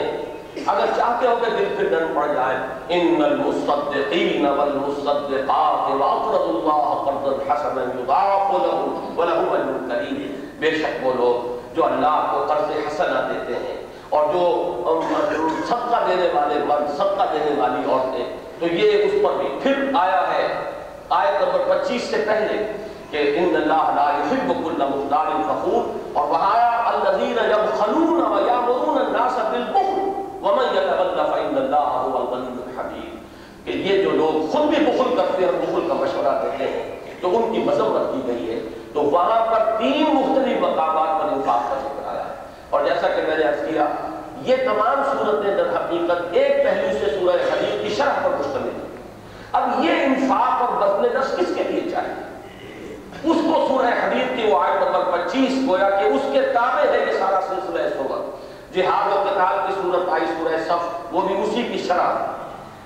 [0.65, 2.57] اگر چاہتے ہو کہ دل پھر ڈر پڑ جائے
[2.95, 11.13] ان المصدقین والمصدقات واقرضوا الله قرضا حسنا يضاعف لهم ولهم اجر کریم بے شک وہ
[11.17, 13.75] لوگ جو اللہ کو قرض حسنا دیتے ہیں
[14.09, 14.41] اور جو
[15.67, 18.25] صدقہ دینے والے مرد صدقہ دینے والی عورتیں،
[18.59, 20.47] تو یہ اس پر بھی پھر آیا ہے۔
[21.09, 22.63] آیت نمبر پچیس سے پہلے
[23.11, 25.81] کہ ان اللہ لا يحب كل مختار فخور،
[26.13, 29.99] اور وہاں الذين يبخلون ويامرون الناس بالبخل
[30.43, 35.43] ومن يتولى فان الله هو الغني الحميد کہ یہ جو لوگ خود بھی بخل کرتے
[35.43, 36.81] ہیں اور بخل کا مشورہ دیتے ہیں۔
[37.23, 38.59] تو ان کی مذمت کی گئی ہے۔
[38.93, 42.33] تو وہاں پر تین مختلف مقامات پر انفاق کا ذکر آیا۔ ہے
[42.69, 43.85] اور جیسا کہ میں نے عرض کیا،
[44.41, 48.97] یہ تمام صورتیں در حقیقت ایک پہلو سے سورہ حدیث کی شرح پر مشتمل ہیں۔
[49.51, 52.39] اب یہ انفاق اور بزل دس کس کے لیے چاہیے؟
[53.23, 57.05] اس کو سورہ حدیث کی وہ آیت نمبر پچیس گویا کہ اس کے تابع ہے
[57.07, 58.43] یہ سارا سلسلہ صورت
[58.75, 62.13] جہاد و قتال کی صورت آئی، سورہ صف، وہ بھی اسی کی شرح۔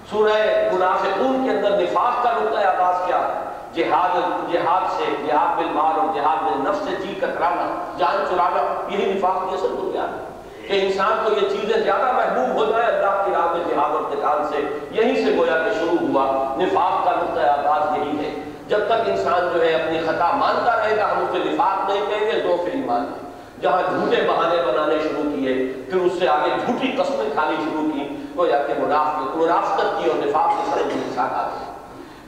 [0.09, 0.31] سورہ
[0.71, 3.36] منافقون کے اندر نفاق کا نقطہ آغاز کیا۔ ہے
[3.77, 4.17] جہاد
[4.53, 9.55] جہاد سے، جہاد بالمال اور جہاد بالنفس سے جی کترانا جان چرانا، یہی نفاق کی
[9.55, 13.53] اصل بنیاد ہے۔ کہ انسان کو یہ چیزیں زیادہ محبوب ہو جائے اللہ کی راہ
[13.53, 17.97] میں جہاد اور قتال سے، یہیں سے گویا کہ شروع ہوا۔ نفاق کا نقطہ آغاز
[17.97, 21.89] یہی ہے۔ جب تک انسان جو ہے اپنی خطا مانتا رہے گا، ہم اسے نفاق
[21.89, 23.13] نہیں کہیں گے دو فری مان
[23.61, 28.15] جہاں جھوٹے بہانے بنانے شروع کیے، پھر اس سے آگے جھوٹی قسمیں کھانی شروع کی،
[28.37, 31.76] گویا کہ منافقت کی اور نفاق سے سارے انسان آتے ہیں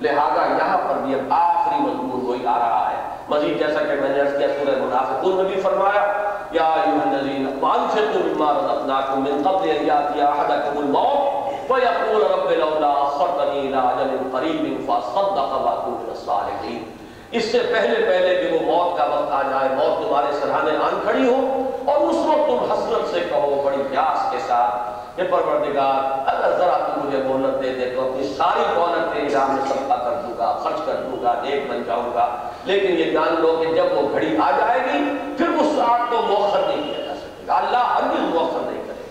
[0.02, 2.98] لہذا یہاں پر بھی اب آخری مضمون وہی آ رہا ہے۔
[3.30, 6.04] مزید جیسا کہ میں نے عرض کیا، سورہ منافقون میں بھی فرمایا،
[6.52, 12.88] یا ایوہ الذین وانفقوا مما رزقناکم من قبل ان یاتی احدکم الموت فیقول رب لولا
[13.02, 16.84] اخرتنی الى اجل قریب فاصدق واکن من الصالحین۔
[17.32, 21.00] اس سے پہلے پہلے کہ وہ موت کا وقت آ جائے، موت تمہارے سرحانے آن
[21.04, 21.40] کھڑی ہو
[21.86, 26.78] اور اس وقت تم حسرت سے کہو بڑی پیاس کے ساتھ کہ پروردگار اگر ذرا
[26.78, 30.38] تو مجھے مہلت دے دے تو اپنی ساری دولت تیری راہ میں صدقہ کر دوں
[30.38, 32.28] گا، خرچ کر دوں گا، نیک بن جاؤں گا۔
[32.66, 35.04] لیکن یہ جان لو کہ جب وہ گھڑی آ جائے گی،
[35.38, 39.04] پھر اس ساتھ کو مؤخر نہیں کیا جا سکے گا۔ اللہ ہرگز مؤخر نہیں کرے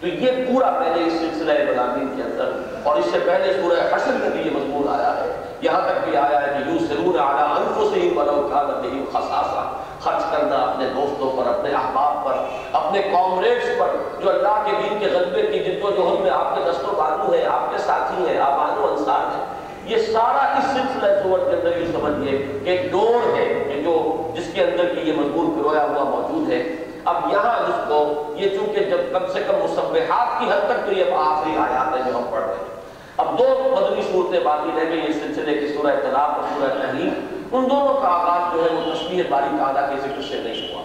[0.00, 4.18] تو یہ پورا پہلے اس سلسلہ بلامین کے اندر، اور اس سے پہلے سورہ حشر
[4.20, 7.48] میں بھی یہ مضمون آیا ہے۔ یہاں تک بھی آیا ہے کہ یوں سرور اعلیٰ
[7.56, 9.62] انفسہم ولو کانت بہم خصاصہ۔
[10.04, 12.34] خرچ کرنا، اپنے دوستوں پر، اپنے احباب پر،
[12.72, 16.54] اپنے کامریڈز پر، جو اللہ کے دین کے غلبے کی جد و جہد میں آپ
[16.54, 19.44] کے دست و بازو ہے آپ کے ساتھی ہیں آبان و انصار ہیں،
[19.84, 23.94] یہ سارا اس سلسلہ صورت کے اندر یہ سمجھئے کہ ایک ڈور ہے کہ جو
[24.34, 26.62] جس کے اندر کی یہ مضمون پرویا ہوا موجود ہے۔
[27.04, 30.92] اب یہاں اس کو یہ چونکہ جب کم سے کم مصبحات کی حد تک تو
[30.92, 32.72] یہ آخری آیات ہے جو ہم پڑھ رہے ہیں۔
[33.16, 33.44] اب دو
[33.80, 37.94] مدنی صورتیں باقی رہ گئی اس سلسلے کی، سورہ طلاق اور سورہ تحریم۔ ان دونوں
[38.02, 40.82] کا آغاز جو ہے وہ تشبیح باری تعالیٰ کے ذکر سے نہیں ہوا۔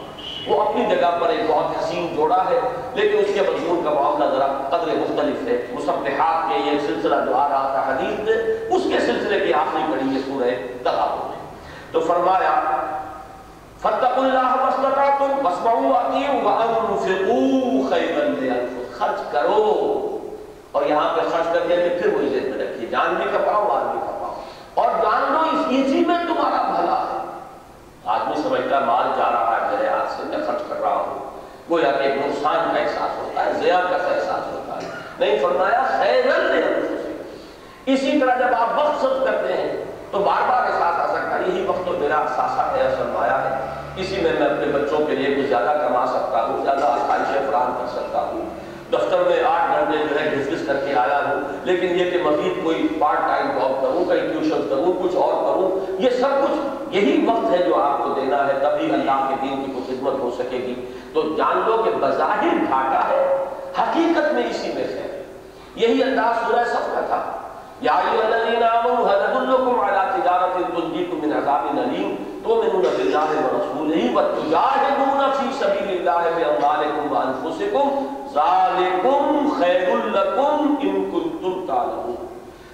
[0.48, 2.60] وہ اپنی جگہ پر ایک بہت حسین جوڑا ہے،
[2.94, 7.36] لیکن اس کے مضمون کا معاملہ ذرا قدر مختلف ہے۔ مصبحات کے یہ سلسلہ جو
[7.36, 8.36] آ رہا تھا حدیث میں
[8.76, 10.50] اس کے سلسلے کی آخری پڑی یہ سورہ
[10.84, 11.56] تغابن ہے۔
[11.92, 12.62] تو فرمایا
[13.80, 20.06] فتق اللہ مستطعتم واسمعوا واطیعوا وانفقوا خیرا لانفسکم خرچ کرو۔
[20.72, 23.98] اور یہاں پہ خرچ کرنے کے پھر وہ ذہن میں رکھیے۔ جان بھی کپاؤ مال
[23.98, 24.09] بھی
[24.74, 25.40] اور جان لو
[25.70, 27.40] اسی میں تمہارا بھلا ہے۔
[28.06, 31.30] آدمی سمجھتا ہے مال جا رہا ہے، میرے ہاتھ سے میں خرچ کر رہا ہوں۔
[31.70, 34.90] گویا کہ نقصان کا احساس ہوتا ہے زیادہ کا احساس ہوتا ہے۔
[35.20, 36.50] نہیں فرمایا، خیرن
[37.86, 41.42] اسی طرح جب آپ وقت صرف کرتے ہیں، تو بار بار احساس آ سکتا ہے
[41.48, 43.66] یہی وقت تو میرا احساسہ ہے سرمایہ ہے۔
[43.96, 47.74] اسی میں میں اپنے بچوں کے لیے کچھ زیادہ کما سکتا ہوں، زیادہ آسائشیں فراہم
[47.78, 48.42] کر سکتا ہوں۔
[48.92, 52.18] دفتر میں آٹھ گھنٹے جو ہے گھس گھس کر کے آیا ہوں لیکن یہ کہ
[52.24, 56.60] مزید کوئی پارٹ ٹائم جاب کروں، کہیں ٹیوشن کروں، کچھ اور کروں، یہ سب کچھ
[56.96, 60.14] یہی وقت ہے جو آپ کو دینا ہے، تبھی اللہ کے دین کی کوئی خدمت
[60.14, 63.46] ہو سکے گی۔ تو جان لو کہ بظاہر گھاٹا ہے،
[63.80, 65.24] حقیقت میں اسی میں سے۔
[65.76, 67.32] یہی انداز سورہ سب کا تھا۔
[67.82, 74.18] یا ایوہ الذین آمنوا هل ادلکم علی تجارت تنجیکم من عذاب علیم تؤمنون باللہ ورسولہ
[74.18, 82.26] وتجاہدون فی سبیل اللہ باموالکم وانفسکم۔ ذالکم خیر لکم ان کنتم تعلمون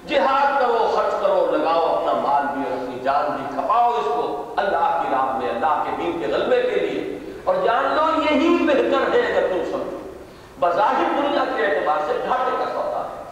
[0.08, 4.54] جہاد کرو، خرچ کرو، لگاؤ اپنا مال بھی اور اپنی جان بھی، کھپاؤ اس کو۔
[4.58, 8.58] اللہ کی راہ میں، اللہ کے دین کے غلبے کے لیے۔ اور جان لو، یہی
[8.62, 9.98] بہتر ہے اگر تم سمجھو۔
[10.60, 13.24] بظاہر دنیا کے اعتبار سے گھاٹے کا سودا ہے۔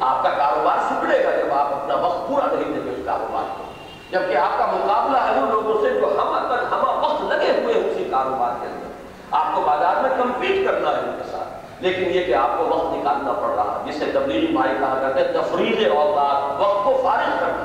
[0.00, 3.42] آپ کا کاروبار سکڑے گا جب آپ اپنا وقت پورا نہیں دیں گے اس کاروبار
[3.58, 3.64] کو۔
[4.10, 7.74] جبکہ آپ کا مقابلہ ہے ان لوگوں سے جو ہم اگر ہم وقت لگے ہوئے
[7.74, 8.86] اسی کاروبار کے اندر
[9.30, 11.48] آپ کو بازار میں کمپیٹ کرنا ہے ان کے ساتھ
[11.80, 15.24] لیکن یہ کہ آپ کو وقت نکالنا پڑ رہا ہے، جسے تبلیغی بھائی کہا کرتے
[15.24, 17.64] تفریح اوقات، وقت کو فارغ کرنا۔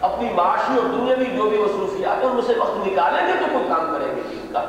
[0.00, 3.68] اپنی معاشی اور دنیاوی جو بھی مصروفیات ہیں، ان سے وقت نکالیں گے تو کوئی
[3.68, 4.62] کام کریں گے دین کا۔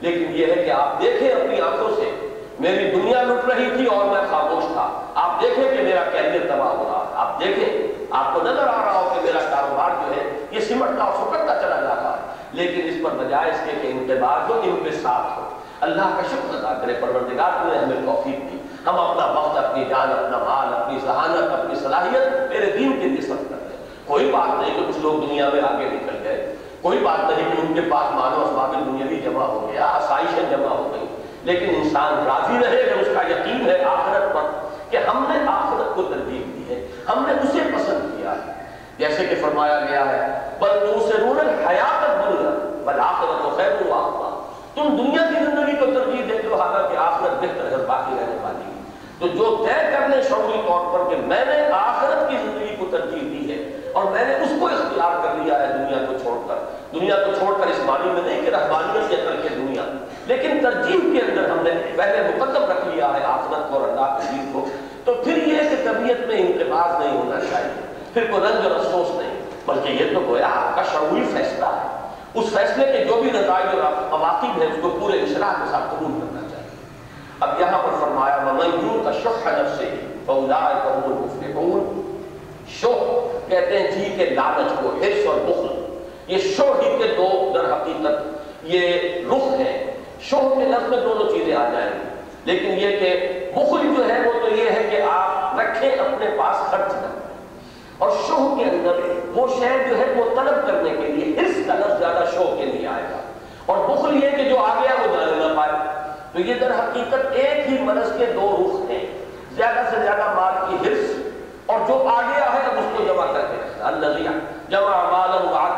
[0.00, 2.28] لیکن یہ ہے کہ آپ دیکھیں اپنی آنکھوں سے،
[2.60, 6.68] میری دنیا لٹ رہی تھی اور میں خاموش تھا۔ آپ دیکھیں کہ میرا کیریئر تباہ
[6.68, 10.12] ہو رہا ہے۔ آپ دیکھیں، آپ کو نظر آ رہا ہو کہ میرا کاروبار جو
[10.12, 13.86] ہے، یہ سمٹتا اور سکڑتا چلا جاتا ہے۔ لیکن اس پر بجائے اس کے کہ
[13.86, 15.45] انتباہ ہو، ان پہ ساتھ ہو۔
[15.86, 20.12] اللہ کا شکر ادا کرے، پروردگار نے ہمیں توفیق دی ہم اپنا وقت، اپنی جان،
[20.12, 24.60] اپنا مال، اپنی ذہانت، اپنی صلاحیت میرے دین کے لیے سب کرتے ہیں کوئی بات
[24.60, 27.80] نہیں کہ کچھ لوگ دنیا میں آگے نکل گئے۔ کوئی بات نہیں کہ ان کے
[27.90, 31.06] پاس مانو اسباب دنیاوی جمع ہو گیا، آسائشیں جمع ہو گئی
[31.42, 34.50] لیکن انسان راضی رہے کہ اس کا یقین ہے آخرت پر
[34.90, 38.52] کہ ہم نے آخرت کو ترجیح دی ہے، ہم نے اسے پسند کیا ہے۔
[38.98, 40.20] جیسے کہ فرمایا گیا ہے
[40.58, 42.50] بل تو سے رونل حیات دنیا
[42.84, 43.55] بل آخرت و و
[44.76, 48.80] تم دنیا کی زندگی کو ترجیح دیتے ہو، حالانکہ آخرت بہتر ہے باقی رہنے والی
[49.18, 52.86] تو جو طے کر لیں شعوری طور پر کہ میں نے آخرت کی زندگی کو
[52.90, 56.48] ترجیح دی ہے اور میں نے اس کو اختیار کر لیا ہے دنیا کو چھوڑ
[56.48, 56.54] کر۔
[56.94, 59.82] دنیا کو چھوڑ کر اس معنی میں نہیں کہ رحمانیت یا کر کے دنیا۔
[60.26, 64.18] لیکن ترجیح کے اندر ہم نے پہلے مقدم رکھ لیا ہے آخرت کو اور اللہ
[64.20, 64.64] کے دین کو۔
[65.04, 69.20] تو پھر یہ کہ طبیعت میں انقباز نہیں ہونا چاہیے، پھر کوئی رنج اور افسوس
[69.20, 71.95] نہیں، بلکہ یہ تو گویا آپ کا شعوری فیصلہ ہے۔
[72.36, 75.84] اس فیصلے کے جو بھی نتائج اور عواقب ہیں، اس کو پورے اشراح کے ساتھ
[75.90, 76.70] قبول کرنا چاہیے۔
[77.40, 79.90] اب یہاں پر فرمایا، وَمَنْ يُوْتَ شُحَّ نَفْسِهِ
[80.26, 82.00] فَأُولَٰئِكَ هُمُ الْمُفْلِحُونَ
[82.68, 87.52] شح کہتے ہیں جی کے لالچ کو، حرص اور بخل۔ یہ شو ہی کے دو
[87.54, 92.08] در حقیقت، یہ رخ ہے شو کے لفظ میں دونوں چیزیں آ جائیں۔ گی
[92.44, 96.70] لیکن یہ کہ بخل جو ہے، وہ تو یہ ہے کہ آپ رکھیں اپنے پاس
[96.70, 97.25] خرچ نہ
[97.98, 99.00] اور شوہ کے اندر
[99.34, 102.64] وہ شہر جو ہے وہ طلب کرنے کے لیے حرص کا لفظ زیادہ شوہ کے
[102.64, 103.16] لیے آئے گا۔
[103.66, 105.72] اور بخل یہ کہ جو آ گیا وہ جانے نہ پائے۔
[106.32, 109.06] تو یہ در حقیقت ایک ہی مرض کے دو رخ ہیں۔
[109.52, 111.10] زیادہ سے زیادہ مال کی حرص
[111.66, 113.90] اور جو آ گیا ہے اب اس کو جمع کر کے رکھنا۔
[114.68, 115.30] جمع مال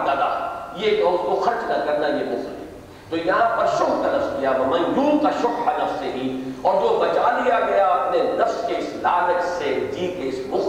[0.07, 4.03] دادا یہ کہ اس کو خرچ نہ کرنا یہ مفل ہے۔ تو یہاں پر شخ
[4.03, 7.87] کا نفس کیا۔ من یوں کا شخ نفس سے ہی اور جو بچا لیا گیا
[7.87, 10.68] اپنے نفس کے اس لالچ سے جی کے اس بخل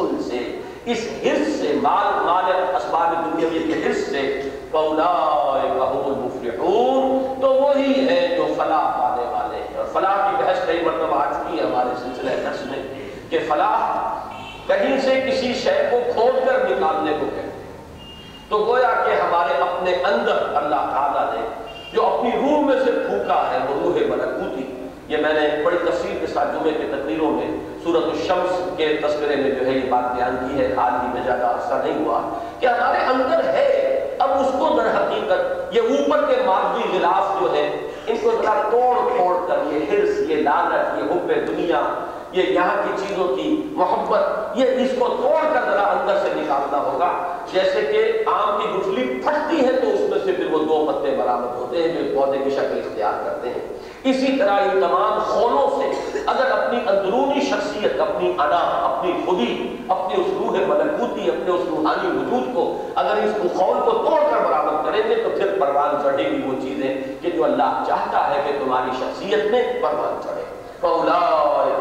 [0.89, 8.07] اس حرص سے، مال مال اسباب دنیا کے حرص سے فَأُولَائِكَ هُمُ الْمُفْلِحُونَ۔ تو وہی
[8.09, 11.63] ہے جو فلاح پانے والے ہیں۔ اور فلاح کی بحث کئی مرتبہ آ چکی ہے
[11.63, 14.13] ہمارے سلسلہ درس میں کہ فلاح
[14.67, 17.67] کہیں سے کسی شے کو کھود کر نکالنے کو کہتے ہیں۔
[18.49, 21.47] تو گویا کہ ہمارے اپنے اندر اللہ تعالیٰ نے
[21.93, 26.17] جو اپنی روح میں سے پھوکا ہے، وہ روح ملکوتی یہ میں نے بڑی تفصیل
[26.21, 30.15] کے ساتھ جمعے کے تقریروں میں سورت الشمس کے تذکرے میں جو ہے یہ بات
[30.15, 32.21] بیان کی ہے، حال ہی میں زیادہ عرصہ نہیں ہوا
[32.59, 33.67] کہ ہمارے اندر ہے۔
[34.19, 37.67] اب اس کو در حقیقت یہ اوپر کے مادی غلاف جو ہے،
[38.07, 41.81] ان کو ذرا توڑ پھوڑ کر یہ حرص یہ لالت یہ حب دنیا،
[42.31, 46.77] یہ یہاں کی چیزوں کی محبت، یہ اس کو توڑ کر ذرا اندر سے نکالنا
[46.77, 47.11] ہوگا۔
[47.51, 51.15] جیسے کہ آم کی گٹھلی پھٹتی ہے تو اس میں سے پھر وہ دو پتے
[51.15, 53.67] برآمد ہوتے ہیں جو پودے کی شکل اختیار کرتے ہیں۔
[54.03, 60.21] اسی طرح ان تمام خونوں سے اگر اپنی اندرونی شخصیت، اپنی انا، اپنی خودی، اپنی
[60.21, 64.85] اس روح ملکوتی اپنے اس روحانی وجود کو اگر اس خون کو توڑ کر برآمد
[64.85, 68.65] کریں گے تو پھر پروان چڑھے گی وہ چیزیں کہ جو اللہ چاہتا ہے کہ
[68.65, 70.43] تمہاری شخصیت میں پروان چڑھے۔
[70.81, 71.79] فَأُولَائِكَ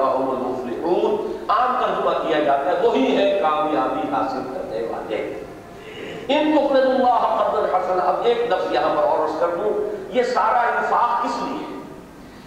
[1.49, 5.43] عام ترجمہ کیا جاتا ہے، وہی ہے کامیابی حاصل کرنے والے۔
[6.29, 10.61] ان تقرض اللہ قدر حسن اب ایک لفظ یہاں پر اور کر دوں، یہ سارا
[10.61, 11.68] انفاق کس لیے؟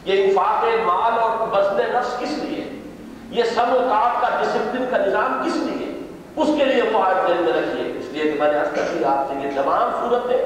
[0.06, 2.80] یہ انفاق مال اور بزن نفس کس لیے؟
[3.30, 6.00] یہ سب اوقات کا ڈسپلن کا نظام کس لیے؟
[6.36, 9.08] اس کے لیے معاہد دل میں رکھیے۔ اس لیے کہ میں نے عرض کر دیا
[9.08, 10.38] آپ سے یہ تمام صورتیں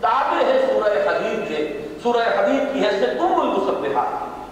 [0.00, 4.42] تابع ہے سورہ حدید کے۔ سورہ حدید کی حیثیت تم المصبحات کی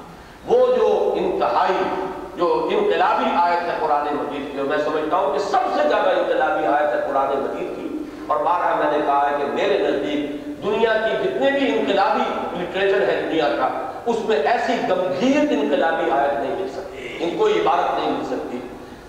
[0.46, 2.06] وہ جو انتہائی،
[2.36, 6.66] جو انقلابی آیت ہے قرآن مجید کی میں سمجھتا ہوں کہ سب سے زیادہ انقلابی
[6.66, 7.88] آیت ہے قرآن مجید کی۔
[8.26, 12.22] اور بارہ میں نے کہا ہے کہ میرے نزدیک دنیا کی جتنے بھی انقلابی
[12.62, 17.46] لٹریچر ہے دنیا کا اس میں ایسی گمبھیر انقلابی آیت نہیں مل سکتی، ان کو
[17.46, 18.60] عبارت نہیں مل سکتی۔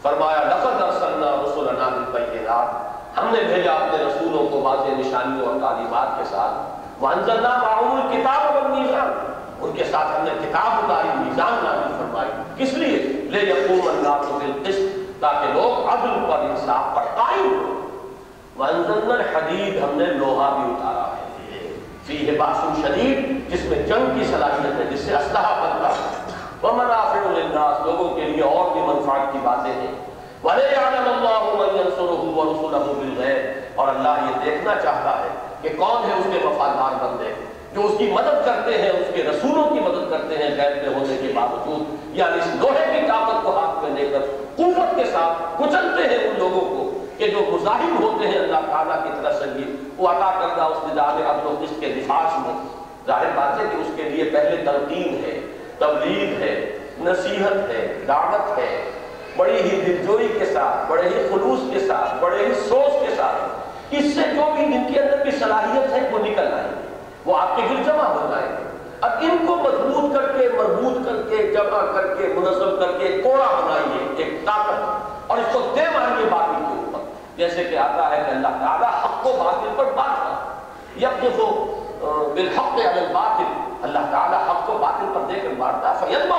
[0.02, 6.18] فرمایا، لقد ارسلنا رسولنا بالبینات۔ ہم نے بھیجا اپنے رسولوں کو واضح نشانیوں اور تعلیمات
[6.18, 11.94] کے ساتھ۔ وانزلنا معهم الكتاب والمیزان ان کے ساتھ ہم نے کتاب اتاری، میزان نازل
[11.98, 12.98] فرمائی۔ کس لیے؟
[13.32, 17.88] لے یقوم الناس بالقسط، تاکہ لوگ عدل پر انصاف پر قائم ہو
[18.58, 21.23] وانزلنا الحدید، ہم نے لوہا بھی اتارا ہے۔
[22.08, 26.20] فیہ باس شدید، جس میں جنگ کی صلاحیت ہے، جس سے اسلحہ بنتا ہے۔
[26.64, 29.92] ومنافع للناس، لوگوں کے لیے اور بھی منفعت کی باتیں ہیں۔
[30.44, 35.28] وَلَيَعْلَمَ اللَّهُ مَنْ يَنْصُرُهُ وَرُسُلَهُ بِالْغَيْبِ۔ اور اللہ یہ دیکھنا چاہتا ہے
[35.62, 37.34] کہ کون ہے اس کے وفادار بندے۔
[37.74, 41.00] جو اس کی مدد کرتے ہیں، اس کے رسولوں کی مدد کرتے ہیں غیر میں
[41.00, 44.20] ہونے کے باوجود یعنی اس لوہے کی طاقت کو ہاتھ میں لے کر
[44.56, 49.04] قوت کے ساتھ کچلتے ہیں ان لوگوں کو کہ جو مظاہر ہوتے ہیں اللہ تعالیٰ
[49.04, 52.68] کی طرف سے بھی۔ وہ عطا کردہ اس نظام عدل و اس کے دفاع میں۔
[53.08, 55.40] ظاہر بات ہے کہ اس کے لیے پہلے تلقین ہے
[55.80, 58.92] تبلیغ ہے، نصیحت ہے، دعوت ہے۔
[59.38, 63.44] بڑی ہی دلجوئی کے ساتھ، بڑے ہی خلوص کے ساتھ، بڑے ہی سوچ کے ساتھ۔
[63.92, 66.70] اس سے جو بھی ان کے اندر کی صلاحیت ہے، وہ نکل آئے۔
[67.26, 68.64] وہ آپ کے گھر جمع ہو جائے۔
[69.02, 73.22] اب ان کو مضبوط کر کے مربوط کر کے، جمع کر کے، منظم کر کے
[73.24, 77.00] کوڑا بنائیے، ایک طاقت۔ اور اس کو دے مانگیے باطل کے اوپر۔
[77.38, 78.90] جیسے کہ آتا ہے کہ اللہ تعالیٰ
[79.24, 80.54] حق و باطل پر بات کر۔
[81.38, 83.44] جو بالحق علی الباطل۔
[83.82, 86.32] اللہ تعالیٰ حق کو باطل پر دے کر مارتا ہے فیض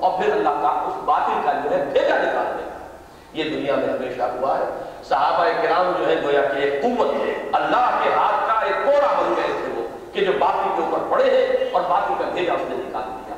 [0.00, 2.70] اور پھر اللہ تعالیٰ اس باطل کا جو ہے بھیجا نکال دے۔
[3.32, 4.64] یہ دنیا میں ہمیشہ ہوا ہے۔
[5.08, 9.22] صحابہ کرام جو ہے گویا کہ ایک قوت ہے۔ اللہ کے ہاتھ کا ایک کوڑا
[9.22, 12.52] بن گئے تھے وہ، کہ جو باطل کے اوپر پڑے ہیں اور باطل کا بھیجا
[12.52, 13.34] اس نے نکال دیا۔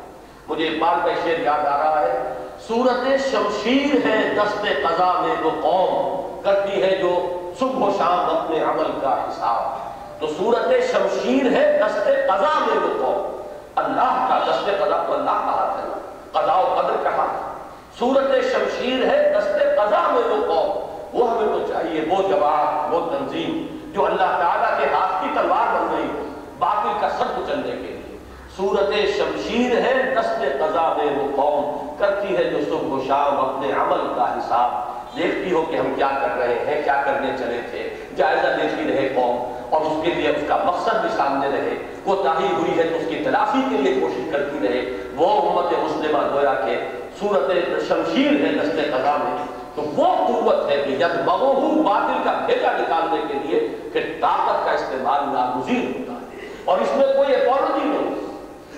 [0.48, 2.34] مجھے اقبال کا شعر یاد آ رہا ہے۔
[2.68, 8.60] صورت شمشیر ہے، دست قضا میں وہ قوم کرتی ہے جو صبح و شام اپنے
[8.60, 9.88] عمل کا حساب۔
[10.20, 13.42] تو صورت شمشیر ہے دست قضا میں وہ قوم۔
[13.76, 15.92] اللہ کا دست قضا تو اللہ کا ہاتھ ہے
[16.32, 17.58] قضا و قدر کا ہاتھ
[17.98, 23.00] صورت شمشیر ہے دست قضا میں وہ قوم۔ وہ ہمیں تو چاہیے، وہ جواب، وہ
[23.10, 26.26] تنظیم جو اللہ تعالیٰ کے ہاتھ کی تلوار بن گئی ہو،
[26.58, 28.18] باطل کا سر کچلنے کے لیے۔
[28.56, 33.72] صورت شمشیر ہے دست قضا میں وہ قوم کرتی ہے جو صبح و شام اپنے
[33.72, 37.90] عمل کا حساب۔ دیکھتی ہو کہ ہم کیا کر رہے ہیں، کیا کرنے چلے تھے۔
[38.16, 42.22] جائزہ لیتی رہے قوم اور اس کے لیے اس کا مقصد بھی سامنے رہے۔ وہ
[42.22, 44.80] تاہی ہوئی ہے تو اس کی تلافی کے لیے کوشش کرتی رہے۔
[45.16, 46.76] وہ امت مسلمہ گویا کہ
[47.20, 47.52] صورت
[47.88, 49.44] شمشیر ہے، دست قضا میں۔
[49.74, 54.64] تو وہ قوت ہے کہ جب بغوہو باطل کا بھیجا نکالنے کے لیے کہ طاقت
[54.64, 58.14] کا استعمال ناگزیر ہوتا ہے۔ اور اس میں کوئی اپولوجی نہیں۔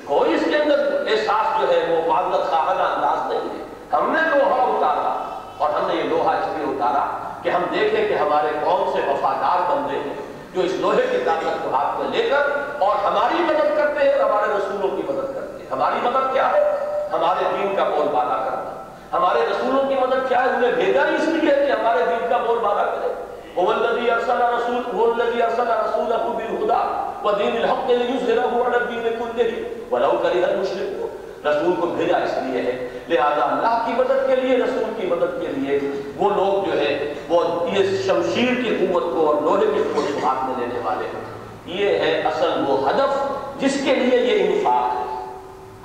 [0.05, 4.39] کوئی اس کے اندر احساس جو ہے وہ معذرت خواہانہ انداز نہیں ہے۔ ہم نے
[4.39, 5.30] لوہا اتارا۔
[5.61, 9.01] اور ہم نے یہ لوہا اس لیے اتارا کہ ہم دیکھیں کہ ہمارے قوم سے
[9.09, 10.15] وفادار بندے ہیں
[10.55, 12.43] جو اس لوہے کی طاقت کو ہاتھ میں لے کر
[12.79, 16.53] اور ہماری مدد کرتے ہیں اور ہمارے رسولوں کی مدد کرتے ہیں۔ ہماری مدد کیا
[16.53, 16.77] ہے؟
[17.13, 21.29] ہمارے دین کا بول بالا کرنا۔ ہمارے رسولوں کی مدد کیا ہے؟ انہیں بھیجا اس
[21.29, 23.13] لیے کہ ہمارے دین کا بول بالا کرے۔
[23.59, 26.83] هو الذي ارسل رسول هو الذي ارسل رسوله بالهدى
[27.25, 29.51] ودين الحق ليظهره على الدين كله
[29.91, 34.59] ولو كره المشركون رسول کو بھیجا اس لیے ہے لہذا اللہ کی مدد کے لیے،
[34.59, 35.79] رسول کی مدد کے لیے
[36.17, 40.29] وہ لوگ جو ہے وہ یہ شمشیر کی قوت کو اور لوہے کی قوت کو
[40.29, 41.25] ہاتھ میں لینے والے ہیں۔
[41.67, 43.25] یہ ہے اصل وہ ہدف
[43.61, 45.25] جس کے لیے یہ انفاق ہے۔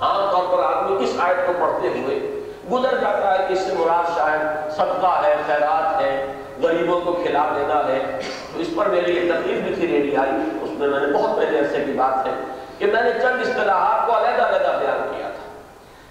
[0.00, 2.40] عام طور پر آدمی اس آیت کو پڑھتے ہوئے
[2.72, 7.52] گزر جاتا ہے کہ اس سے مراد شاید صدقہ ہے، خیرات ہے، غریبوں کو کھلا
[7.56, 8.18] دینا ہے۔
[8.54, 10.30] تو اس پر میری ایک تقریب بھی تھی، ریڈی آئی۔
[10.62, 12.32] اس میں میں نے بہت پہلے عرصے کی بات ہے
[12.78, 15.25] کہ میں نے چند اصطلاحات کو علیحدہ علیحدہ بیان کیا۔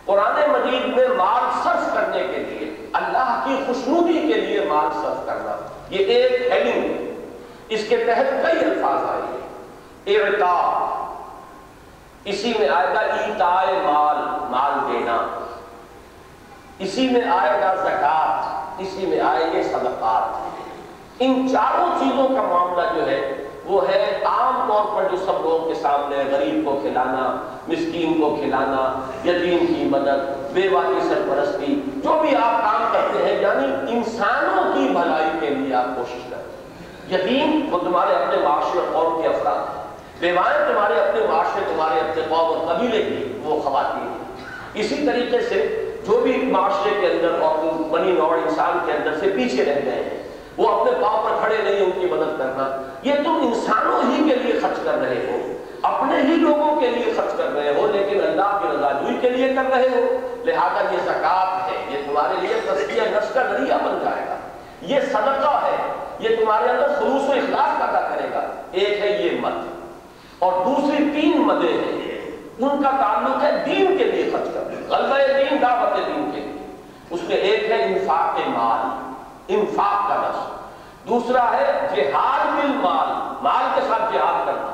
[0.05, 5.25] قرآن مجید میں مال صرف کرنے کے لیے، اللہ کی خوشنودی کے لیے مال صرف
[5.25, 7.27] کرنا، یہ ایک ہیڈنگ ہے۔
[7.69, 9.35] اس کے تحت کئی الفاظ آئے ہیں۔
[10.05, 10.91] اعتا
[12.25, 14.17] اسی میں آئے گا ایتائے مال
[14.49, 15.39] مال دینا۔
[16.79, 18.45] اسی میں آئے گا زکات
[18.81, 20.55] اسی میں آئے گے صدقات۔
[21.19, 25.67] ان چاروں چیزوں کا معاملہ جو ہے وہ ہے عام طور پر جو سب لوگوں
[25.67, 28.81] کے سامنے غریب کو کھلانا، مسکین کو کھلانا،
[29.29, 34.87] یتیم کی مدد بیوہ کی سرپرستی، جو بھی آپ کام کرتے ہیں یعنی انسانوں کی
[34.91, 39.27] بھلائی کے لیے آپ کوشش کرتے ہیں یتیم وہ تمہارے اپنے معاشرے اور قوم کے
[39.27, 39.83] افراد ہیں۔
[40.19, 44.23] بیوائیں تمہارے اپنے معاشرے، تمہارے اپنے قوم اور قبیلے کی وہ خواتین ہیں۔
[44.73, 49.27] اسی طریقے سے جو بھی معاشرے کے اندر اور بنی نوع انسان کے اندر سے
[49.35, 50.24] پیچھے رہ گئے ہیں
[50.57, 54.35] وہ اپنے پاؤں پر کھڑے نہیں ان کی مدد کرنا یہ تم انسانوں ہی کے
[54.35, 58.23] لیے خرچ کر رہے ہو۔ اپنے ہی لوگوں کے لیے خرچ کر رہے ہو، لیکن
[58.23, 62.33] اللہ کی رضا جوئی کے لیے کر رہے ہو۔ لہذا یہ زکات ہے، یہ تمہارے
[62.41, 64.35] لیے تسکیہ نفس کا ذریعہ بن جائے گا۔
[64.81, 68.41] یہ صدقہ ہے، یہ تمہارے اندر خلوص و اخلاص پیدا کرے گا۔
[68.71, 69.85] ایک ہے یہ مد۔
[70.39, 75.17] اور دوسری تین مدیں ہیں ان کا تعلق ہے دین کے لیے خرچ کرنا۔ غلبہ
[75.17, 76.67] دین، دعوت دین کے لیے۔
[77.09, 79.14] اس میں ایک ہے انفاق مال۔
[79.47, 80.65] انفاق کا نفس
[81.09, 84.71] دوسرا ہے جہاد بل مال مال کے ساتھ جہاد کرنا۔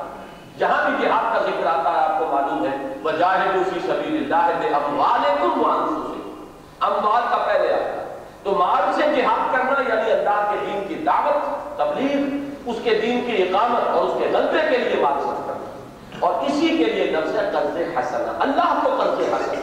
[0.58, 4.58] جہاں بھی جہاد کا ذکر آتا ہے، آپ کو معلوم ہے، وجاہدوا فی سبیل اللہ
[4.62, 6.44] بے باموالکم وانفسکم
[6.80, 10.94] اموال کا پہلے آتا ہے۔ تو مال سے جہاد کرنا یعنی اللہ کے دین کی
[10.94, 12.18] دعوت، تبلیغ،
[12.66, 15.86] اس کے دین کی اقامت اور اس کے غلبے کے لیے مال صرف کرنا۔
[16.20, 19.60] اور اسی کے لیے لفظ ہے قرض حسنہ۔ اللہ کو قرض حسنہ۔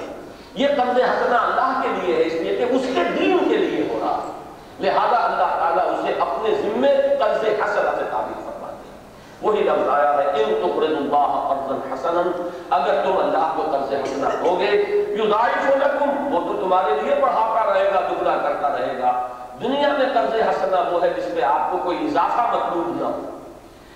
[0.54, 3.69] یہ قرض حسنہ اللہ کے لیے ہے، اس لیے کہ اس کے دین کے لیے۔
[4.80, 8.98] لہذا اللہ تعالیٰ اسے اپنے ذمے قرض حسنہ سے تعبیر فرماتے ہیں۔
[9.42, 12.22] وہی لفظ آیا ہے، ان تقرض اللہ قرض حسنا
[12.70, 14.70] اگر تم اللہ کو قرض حسنہ دو گے،
[15.10, 19.28] یضاعف لکم وہ تو تمہارے لیے بڑھاتا رہے گا، دگنا کرتا رہے گا۔
[19.62, 23.38] دنیا میں قرض حسنہ وہ ہے جس پہ آپ کو کوئی اضافہ مطلوب نہ ہو۔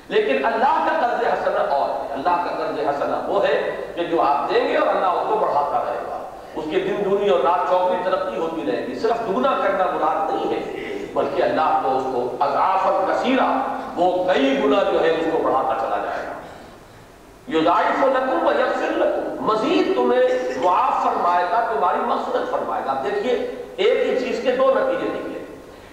[0.08, 4.22] لیکن اللہ کا قرض حسنہ اور ہے۔ اللہ کا قرض حسنہ وہ ہے کہ جو
[4.22, 6.13] آپ دیں گے اور اللہ اس کو بڑھاتا رہے گا۔
[6.56, 10.34] اس کے دن دنی اور رات چوکی ترقی ہوتی رہے گی۔ صرف دگنا کرنا مراد
[10.34, 10.84] نہیں ہے،
[11.14, 13.62] بلکہ اللہ کو اس کو اضاف کثیرہ،
[13.96, 16.34] وہ کئی گنا جو ہے اس کو بڑھاتا چلا جائے گا۔
[17.48, 18.52] لکم و
[18.82, 20.22] لکم۔ مزید تمہیں
[20.64, 23.34] معاف فرمائے گا، تمہاری مقصد فرمائے گا۔ دیکھیے،
[23.76, 25.46] ایک ہی چیز کے دو نتیجے نکلے۔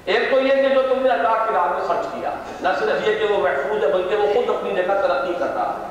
[0.04, 2.30] ایک تو یہ کہ جو تم نے اللہ کی راہ میں خرچ کیا،
[2.60, 5.76] نہ صرف یہ کہ وہ محفوظ ہے، بلکہ وہ خود اپنی جگہ ترقی کر رہا
[5.80, 5.86] ہے۔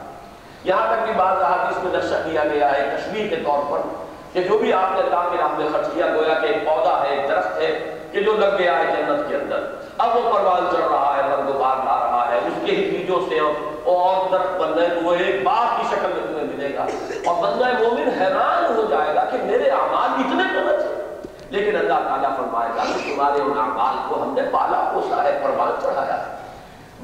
[0.63, 3.98] یہاں تک کہ بعض احادیث میں نقشہ کیا گیا ہے کشمیر کے طور پر
[4.33, 7.03] کہ جو بھی آپ نے اللہ کے راہ میں خرچ کیا، گویا کہ ایک پودا
[7.03, 9.59] ہے، ایک درخت ہے، کہ جو لگ گیا ہے جنت کے اندر۔
[9.97, 13.19] اب وہ پروان چڑھ رہا ہے، رنگ بار لا رہا ہے، اس کے ہی بیجوں
[13.29, 13.39] سے
[13.83, 16.85] اور درخت بن رہے وہ ایک باغ کی شکل میں تمہیں ملے گا۔
[17.25, 21.11] اور بندہ مومن حیران ہو جائے گا کہ میرے اعمال اتنے تو نہ تھے
[21.49, 25.39] لیکن اللہ تعالیٰ فرمائے گا کہ تمہارے ان اعمال کو ہم نے پالا پوسا ہے
[25.43, 26.38] پروان چڑھایا۔ ہے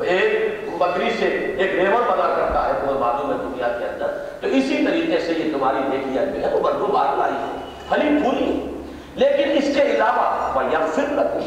[0.03, 1.25] ایک بکری سے
[1.57, 4.07] ایک ریور بنا کرتا ہے تمہیں معلوم ہے دنیا کے اندر۔
[4.41, 7.57] تو اسی طریقے سے یہ تمہاری نیکیاں جو ہے وہ بردو بار لائی ہے۔
[7.89, 8.81] پھلی پھولی
[9.15, 11.41] لیکن اس کے علاوہ وَيَغْفِرْ لَكُمْ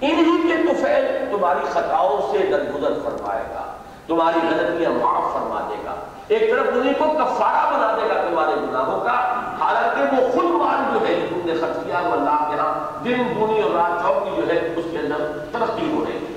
[0.00, 3.72] انہی کے تفعل تمہاری خطاؤں سے درگزر فرمائے گا۔
[4.06, 5.94] تمہاری غلطیاں معاف فرما دے گا۔
[6.28, 10.98] ایک طرف انہیں کو کفارہ بنا دے گا تمہارے گناہوں کا۔ حالانکہ وہ خود مال
[10.98, 14.42] جو ہے تم نے خرچ کیا، وہ اللہ کے ہاں دن، دنی اور رات چوکی
[14.42, 16.33] جو ہے، اس کے اندر ترقی ہو رہی ہے۔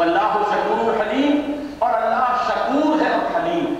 [0.00, 3.74] واللہ شکور حلیم اور اللہ شکور ہے اور حلیم.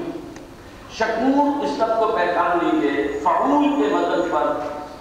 [0.98, 4.52] شکور اس سب کو پہچان لیجیے، فعول کے مدد پر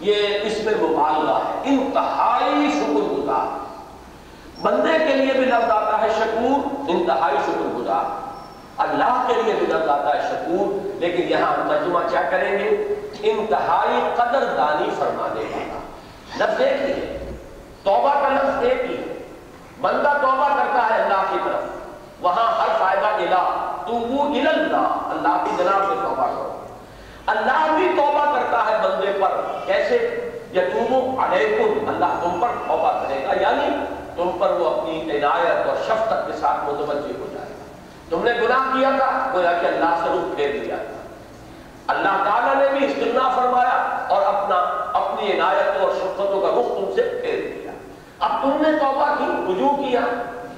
[0.02, 3.58] یہ اس میں مبالغہ ہے، انتہائی شکر گزار.
[4.62, 8.06] بندے کے لیے بھی لفظ آتا ہے شکور، انتہائی شکر گزار.
[8.86, 12.70] اللہ کے لیے بھی لفظ آتا ہے شکور، لیکن یہاں ہم ترجمہ کیا کریں گے؟
[13.32, 15.80] انتہائی قدر دانی فرمانے والا.
[16.38, 17.32] لفظ ایک ہی ہے،
[17.84, 18.99] توبہ کا لفظ ایک ہی ہے.
[19.82, 21.64] بندہ توبہ کرتا ہے اللہ کی طرف۔
[22.22, 26.66] وہاں ہر فائدہ الہ تو وہ اللہ اللہ کی جناب میں توبہ کرو۔
[27.26, 29.96] اللہ بھی توبہ کرتا ہے بندے پر۔ کیسے؟
[30.56, 35.76] یتوبو علیکم، اللہ تم پر توبہ کرے گا۔ یعنی تم پر وہ اپنی عنایت اور
[35.86, 37.64] شفقت کے ساتھ متوجہ ہو جائے گا۔
[38.10, 40.94] تم نے گناہ کیا تھا گویا کہ اللہ سے رخ پھیر دیا تھا۔
[41.88, 44.56] اللہ تعالیٰ نے بھی استغنا فرمایا اور اپنا
[44.94, 47.59] اپنی عنایتوں اور شفقتوں کا رخ تم سے پھیر دیا
[48.20, 50.00] اب تم نے توبہ کی، رجوع کیا۔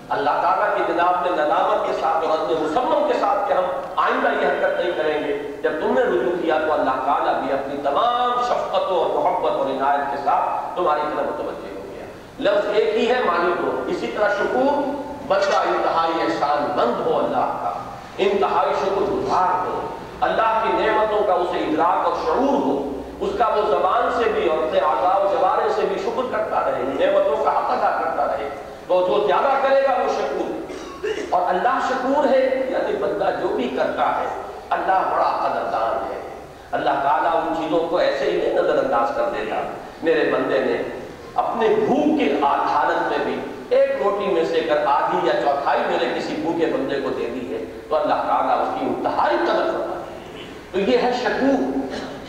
[0.09, 3.63] اللہ تعالیٰ کی جناب نے ندامت کے ساتھ اور عزم مسمم کے ساتھ کہ ہم
[3.95, 7.53] آئندہ یہ حرکت نہیں کریں گے۔ جب تم نے رجوع کیا تو اللہ تعالیٰ بھی
[7.53, 12.05] اپنی تمام شفقتوں اور محبت اور عنایت کے ساتھ تمہاری طرف متوجہ ہو گیا۔
[12.39, 14.83] لفظ ایک ہی ہے مالک ہو۔ اسی طرح شکور
[15.27, 17.71] بچہ انتہائی احسان مند ہو اللہ کا۔
[18.17, 19.87] انتہائی شکر گزار ہو۔
[20.21, 22.90] اللہ کی نعمتوں کا اسے ادراک اور شعور ہو۔
[23.21, 26.71] اس کا وہ زبان سے بھی اور اپنے آزاد و جوارے سے بھی شکر کرتا
[26.71, 28.49] رہے، نعمتوں کا حق ادا کرتا رہے۔
[28.87, 30.71] تو جو زیادہ کرے گا وہ شکور۔
[31.29, 34.25] اور اللہ شکور ہے یعنی بندہ جو بھی کرتا ہے،
[34.69, 36.19] اللہ بڑا قدردان ہے۔
[36.71, 39.55] اللہ تعالیٰ ان چیزوں کو ایسے ہی نہیں نظر انداز کر دیتا۔
[40.03, 40.99] میرے بندے نے
[41.35, 46.05] اپنے بھوک کی حالت میں بھی ایک روٹی میں سے کر آدھی یا چوتھائی میرے
[46.15, 49.99] کسی بھوکے بندے کو دے دی ہے، تو اللہ تعالیٰ اس کی انتہائی قدر کرتا
[49.99, 50.15] ہے۔
[50.71, 51.77] تو یہ ہے شکور۔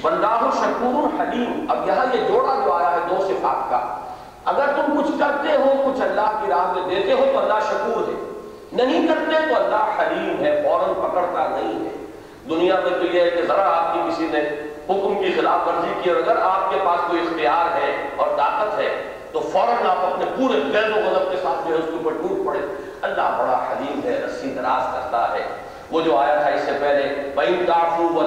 [0.04, 3.98] واللہ شکور حلیم۔ اب یہاں یہ جوڑا جو آیا ہے دو صفات کا۔
[4.44, 8.08] اگر تم کچھ کرتے ہو، کچھ اللہ کی راہ میں دیتے ہو، تو اللہ شکور
[8.08, 8.32] ہے۔
[8.72, 11.90] نہیں کرتے تو اللہ حلیم ہے، فوراً پکڑتا نہیں ہے۔
[12.50, 14.38] دنیا میں تو یہ ہے کہ ذرا آپ کی کسی نے
[14.88, 18.78] حکم کی خلاف ورزی کی، اور اگر آپ کے پاس کوئی اختیار ہے اور طاقت
[18.78, 21.96] ہے، تو فوراً آپ اپنے پورے غیر و غضب کے ساتھ جو ہے اس کے
[21.96, 22.58] اوپر ٹوٹ پڑے۔
[23.02, 27.30] اللہ بڑا حلیم ہے، رسی دراز کرتا ہے۔ وہ جو آیا تھا اس سے پہلے،
[27.34, 28.22] فَإِن تَعْفُوا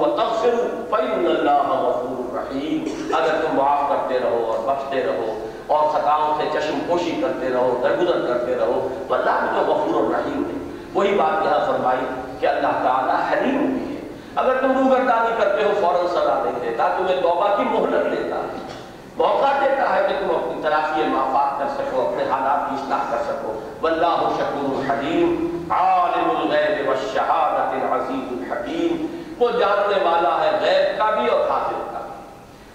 [0.00, 6.34] وَتَغْفِرُوا فَإِنَّ اللَّهَ غَفُورٌ رَحِيمٌ۔ اگر تم معاف کرتے رہو اور بخشتے رہو اور خطاؤں
[6.38, 10.80] سے چشم پوشی کرتے رہو، درگزر کرتے رہو، تو اللہ بھی تو غفور الرحیم ہے۔
[10.94, 12.06] وہی بات یہاں فرمائی
[12.40, 14.00] کہ اللہ تعالیٰ حلیم بھی ہے۔
[14.36, 18.68] اگر تم روگردانی کرتے ہو، فوراً سزا نہیں دیتا، تمہیں توبہ کی مہلت دیتا ہے۔
[19.16, 23.18] موقع دیتا ہے کہ تم اپنی تلافی معافات کر سکو، اپنے حالات کی اصلاح کر
[23.26, 29.06] سکو۔ واللہ شکور حلیم۔ عالم الغیب والشہادت العزیز الحکیم،
[29.38, 32.16] وہ جاننے والا ہے غیب کا بھی اور حاضر کا بھی۔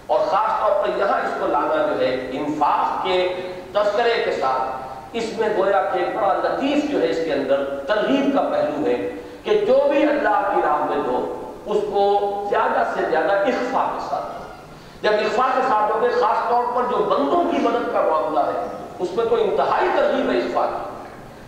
[0.06, 3.40] اور خاص طور پر یہاں اس کو لانا جو ہے انفاق کے
[3.72, 8.36] تذکرے کے ساتھ، اس میں گویا کہ بڑا لطیف جو ہے اس کے اندر ترغیب
[8.36, 9.10] کا پہلو ہے
[9.42, 14.06] کہ جو بھی اللہ کی راہ میں دو اس کو زیادہ سے زیادہ اخفا کے
[14.10, 14.44] ساتھ دو
[15.02, 18.66] جب اخفا کے ساتھ ہوگے خاص طور پر جو بندوں کی مدد کا معاملہ ہے،
[18.98, 20.93] اس میں تو انتہائی ترغیب ہے اخفا کی۔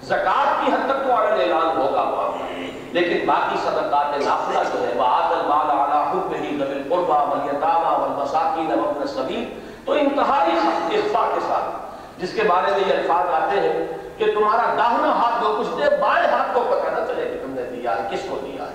[0.09, 2.45] زکوٰۃ کی حد تک تو عالم اعلان ہوگا۔ معاملہ
[2.93, 9.01] لیکن باقی صدقات نافلہ جو ہے وَآتَ الْمَالَ عَلَىٰ حُبِّهِ ذَوِي الْقُرْبَىٰ وَالْيَتَامَىٰ وَالْمَسَاكِينَ وَابْنَ
[9.01, 9.45] السَّبِيلِ
[9.85, 10.53] تو انتہائی
[10.99, 13.87] اخفا کے ساتھ، جس کے بارے میں یہ الفاظ آتے ہیں
[14.19, 17.51] کہ تمہارا داہنا ہاتھ جو کچھ دے، بائیں ہاتھ کو پتہ نہ چلے کہ تم
[17.51, 18.75] نے دیا ہے، کس کو دیا ہے۔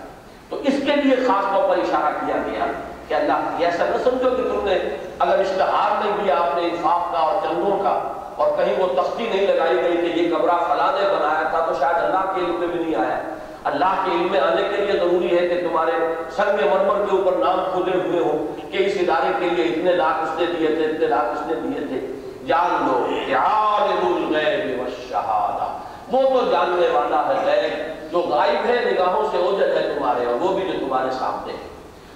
[0.49, 2.65] تو اس کے لیے خاص طور پر اشارہ کیا گیا
[3.07, 4.79] کہ اللہ ایسا نہ سمجھو کہ تم نے
[5.19, 7.99] اگر اشتہار نہیں دیا آپ نے انفاق کا اور چندوں کا
[8.41, 11.73] اور کہیں وہ تختی نہیں لگائی گئی کہ یہ کمرہ فلاں نے بنایا تھا، تو
[11.79, 13.19] شاید اللہ کے علم میں بھی نہیں آیا۔
[13.63, 15.91] اللہ کے علم میں آنے کے لیے ضروری ہے کہ تمہارے
[16.31, 20.23] سنگ مرمر کے اوپر نام کھدے ہوئے ہو کہ اس ادارے کے لیے اتنے لاکھ
[20.23, 22.07] اس نے دیے تھے، اتنے لاکھ اس نے دیے تھے۔
[22.47, 25.77] جان لو، عالم الغیب والشہادہ۔
[26.15, 30.33] وہ تو جاننے والا ہے غیب، جو غائب ہے نگاہوں سے اوجل ہے تمہارے، اور
[30.33, 31.67] وہ بھی جو تمہارے سامنے ہے۔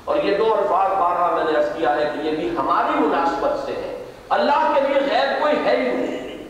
[0.05, 3.65] اور یہ دو الفاظ بارہ میں نے عرض کیا ہے کہ یہ بھی ہماری مناسبت
[3.65, 3.94] سے ہے۔
[4.29, 6.43] اللہ کے لیے غیب کوئی ہے ہی نہیں۔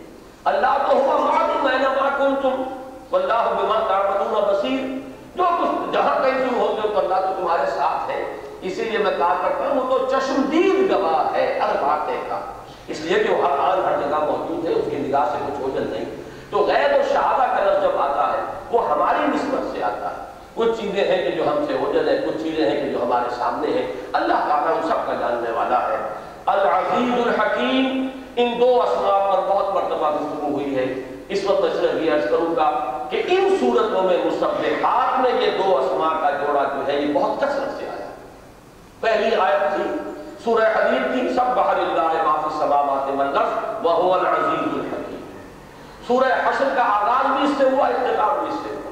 [0.44, 2.64] اللہ تو ہوا معلوم ہے نہ تم
[3.12, 7.66] واللہ بما تعملون بصیر۔ جو کچھ جہاں کہیں تم ہوتے ہو تو اللہ تو تمہارے
[7.66, 12.22] ساتھ ہے۔ اسی لیے میں کہا کرتا ہوں، وہ تو چشمدید گواہ ہے ہر باتیں
[12.30, 12.40] کا۔
[12.88, 15.62] اس لیے کہ وہ ہر آن ہر جگہ موجود ہے، اس کی نگاہ سے کچھ
[15.62, 16.06] اوجل نہیں۔
[16.50, 20.26] تو غیر و شہادہ کا لفظ جب آتا ہے، وہ ہماری نسبت سے آتا ہے۔
[20.56, 23.36] کچھ چیزیں ہیں کہ جو ہم سے اوجل ہے کچھ چیزیں ہیں کہ جو ہمارے
[23.36, 26.14] سامنے ہیں۔ اللہ تعالیٰ ان سب کا جاننے والا ہے۔
[26.46, 30.93] العزیز الحکیم، ان دو اسماء پر بہت مرتبہ گفتگو ہوئی ہے۔
[31.30, 35.52] اس وقت میں صرف یہ عرض کروں گا کہ ان صورتوں میں مصبحات میں یہ
[35.58, 38.10] دو اسماء کا جوڑا جو ہے، یہ بہت کثرت سے آیا۔
[39.00, 39.84] پہلی آیت تھی،
[40.43, 43.10] سورہ حدید کی، سب بحر اللہ ما فی السماوات
[43.86, 45.22] والارض العزیز الحکیم۔
[46.08, 48.91] سورہ حشر کا آغاز بھی اس سے ہوا، اختتام بھی اس سے ہوا۔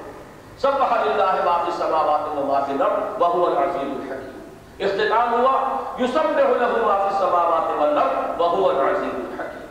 [0.57, 4.32] سب بحر اللہ ما فی السماوات والارض العزیز الحکیم۔
[4.79, 5.61] اختتام ہوا،
[5.99, 9.67] یسبح له ما فی السماوات والارض وهو العزیز الحکیم۔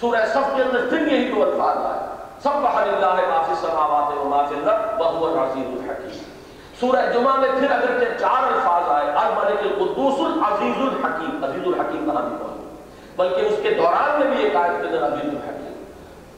[0.00, 2.06] سورہ صف کے اندر پھر یہی دو الفاظ آئے۔
[2.42, 2.86] سب بحر
[3.28, 6.36] ما فی السماوات وما فی الارض وهو العزیز الحکیم۔
[6.80, 12.22] سورہ جمعہ میں پھر اگرچہ چار الفاظ آئے، الملک القدوس العزیز الحکیم، عزیز الحکیم کہاں
[12.22, 12.74] بھی پہنچے۔
[13.16, 15.84] بلکہ اس کے دوران میں بھی ایک آیت کے اندر عزیز الحکیم۔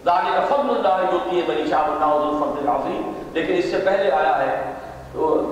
[0.05, 4.39] ذالک فضل اللہ یؤتی من یشاء اللہ ذو الفضل العظیم۔ لیکن اس سے پہلے آیا
[4.39, 4.73] ہے،
[5.13, 5.45] تو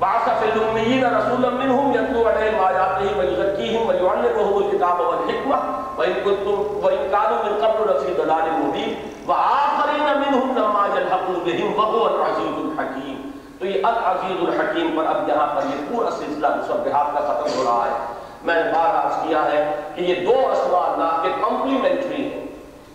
[0.00, 5.58] بعث فی الامیین رسولا منهم یتلو علیہم آیاتہ ویزکیہم ویعلمهم الکتاب والحکمہ
[5.98, 8.94] وإن كنتم وإن كانوا من قبل لفی ضلال مبین
[9.26, 13.18] وآخرین منهم لما يلحقوا بهم وهو العزیز الحکیم
[13.58, 17.68] تو یہ العزیز الحکیم پر اب یہاں پر یہ پورا سلسلہ مصبحات کا ختم ہو
[17.68, 18.00] رہا ہے۔
[18.48, 19.62] میں نے بار عرض کیا ہے
[19.94, 22.46] کہ یہ دو اسماء اللہ کے کمپلیمنٹری ہیں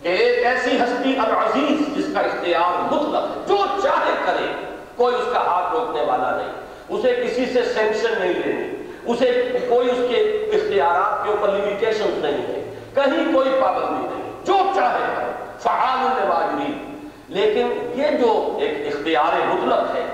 [0.02, 4.52] کہ ایک ایسی ہستی العزیز جس کا اختیار مطلق ہے، جو چاہے کرے،
[4.96, 6.54] کوئی اس کا ہاتھ روکنے والا نہیں۔
[6.90, 8.74] اسے کسی سے سینکشن نہیں لینی
[9.06, 9.32] اسے
[9.70, 10.18] کوئی اس کے
[10.58, 12.62] اختیارات کے اوپر لیمیٹیشن نہیں ہے۔
[12.94, 16.78] کہیں کوئی پابندی نہیں جو چاہے فعال الواجرین
[17.30, 18.32] لیکن یہ جو
[18.62, 20.06] ایک اختیار مطلق ہے،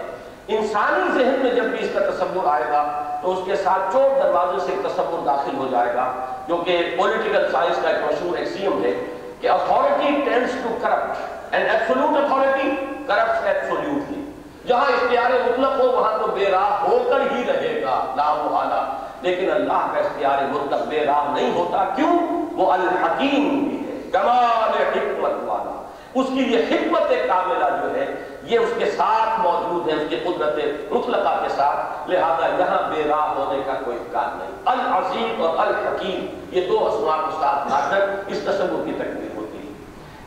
[0.58, 2.84] انسانی ذہن میں جب بھی اس کا تصور آئے گا،
[3.22, 6.12] تو اس کے ساتھ چوٹ دروازے سے ایک تصور داخل ہو جائے گا،
[6.48, 8.94] جو کہ پولیٹیکل سائنس کا ایک مشہور ایکسیم ہے
[9.42, 12.70] کہ authority tends to corrupt and absolute authority
[13.08, 14.20] corrupt absolutely
[14.68, 18.82] جہاں اختیار مطلق ہو، وہاں تو بے راہ ہو کر ہی رہے گا لا محالہ
[19.22, 22.20] لیکن اللہ کا اختیار مطلق بے راہ نہیں ہوتا، کیوں؟
[22.54, 25.84] وہ الحکیم بھی ہے، کمال حکمت والا۔
[26.14, 30.16] اس کی یہ حکمت کاملہ جو ہے، یہ اس کے ساتھ موجود ہے، اس کی
[30.16, 30.60] قدرت
[30.92, 36.26] مطلقہ کے ساتھ، لہذا یہاں بے راہ ہونے کا کوئی امکان نہیں۔ العظیم اور الحکیم،
[36.52, 39.74] یہ دو اسماء کو ساتھ لا کر اس تصور کی تکمیل ہوتی ہے۔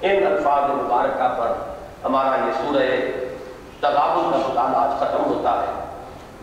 [0.03, 1.53] ان الفاظ مبارکہ پر
[2.05, 3.01] ہمارا یہ سورہ
[3.81, 5.84] تغابن کا مطالعہ آج ختم ہوتا ہے۔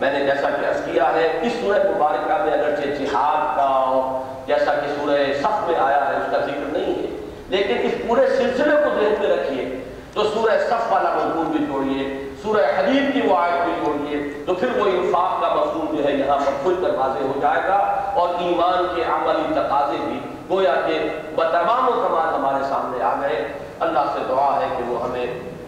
[0.02, 4.74] میں نے جیسا کہ عرض کیا ہے اس سورہ مبارکہ میں اگرچہ جہاد کا جیسا
[4.74, 7.08] کہ سورہ صف میں آیا ہے، اس کا ذکر نہیں ہے۔
[7.48, 9.84] لیکن اس پورے سلسلے کو ذہن میں رکھیے
[10.14, 14.54] تو سورہ صف والا مضمون بھی جوڑیے سورہ حدیث کی وہ آیت بھی جوڑیے تو
[14.54, 17.78] پھر وہ انفاق کا مفہوم جو ہے یہاں پر کھل کر واضح ہو جائے گا
[18.14, 20.20] اور ایمان کے عملی تقاضے بھی
[20.50, 23.48] گویا کہ بتمام و تمام ہمارے سامنے آ گئے۔
[23.80, 25.26] اللہ سے دعا ہے کہ وہ ہمیں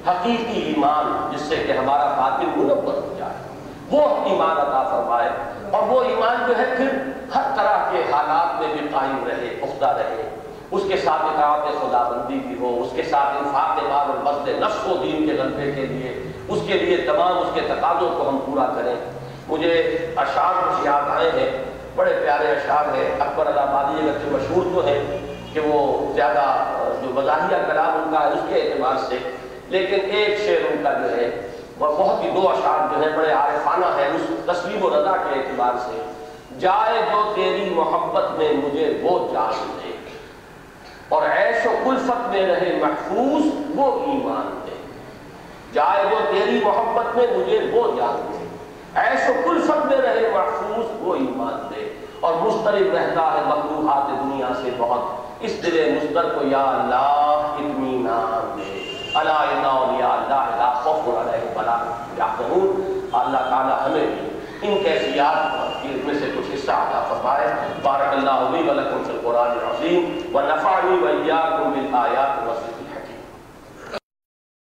[0.08, 3.13] حقیقی ایمان، جس سے کہ ہمارا باطن منور ہو
[3.94, 5.30] وہ ایمان عطا فرمائے۔
[5.72, 6.88] اور وہ ایمان جو ہے پھر
[7.36, 10.30] ہر طرح کے حالات میں بھی قائم رہے، پختہ رہے۔
[10.72, 14.48] اس کے ساتھ اطاعت خدا بندی بھی ہو، اس کے ساتھ انفاق مال اور مزد
[14.48, 18.30] نفس و دین کے غلبے کے لیے، اس کے لیے تمام اس کے تقاضوں کو
[18.30, 18.96] ہم پورا کریں۔
[19.48, 21.50] مجھے اشعار کچھ یاد آئے ہیں،
[21.96, 25.20] بڑے پیارے اشعار ہیں۔ اکبر آبادی اگرچہ مشہور تو ہے
[25.54, 26.44] کہ وہ زیادہ
[27.02, 29.18] جو مزاحیہ کلام ان کا ہے، اس کے اعتبار سے۔
[29.70, 31.48] لیکن ایک شعر ان کا جو ہے
[31.80, 35.40] وہ بہت ہی دو اشعار جو ہے بڑے عارفانہ ہیں، اس تسلیم و رضا کے
[35.40, 36.12] اعتبار سے۔
[36.60, 39.98] جائے جو تیری محبت میں مجھے وہ جان دے۔
[41.10, 43.46] اور عیش و کلفت میں رہے محفوظ
[43.76, 44.76] وہ ایمان دے۔
[45.74, 48.48] جائے وہ تیری محبت میں مجھے وہ جان دے۔
[48.96, 54.48] عیش و کلفت میں رہے محفوظ وہ ایمان دے۔ اور مسترب رہتا ہے مقروحات دنیا
[54.64, 58.63] سے بہت۔ اس دل مستر کو یا اللہ اطمینان دے۔
[59.16, 61.78] الا ان اولیاء اللہ لا خوف علیہم ولا
[62.18, 64.30] یحزنون۔ اللہ تعالی ہمیں بھی
[64.62, 67.54] ان کیفیات میں سے کچھ حصہ عطا فرمائے۔
[67.84, 72.73] بارک اللہ علی ولکم فی القرآن العظیم۔ ونفعنی وإیاکم بالآیات والذکر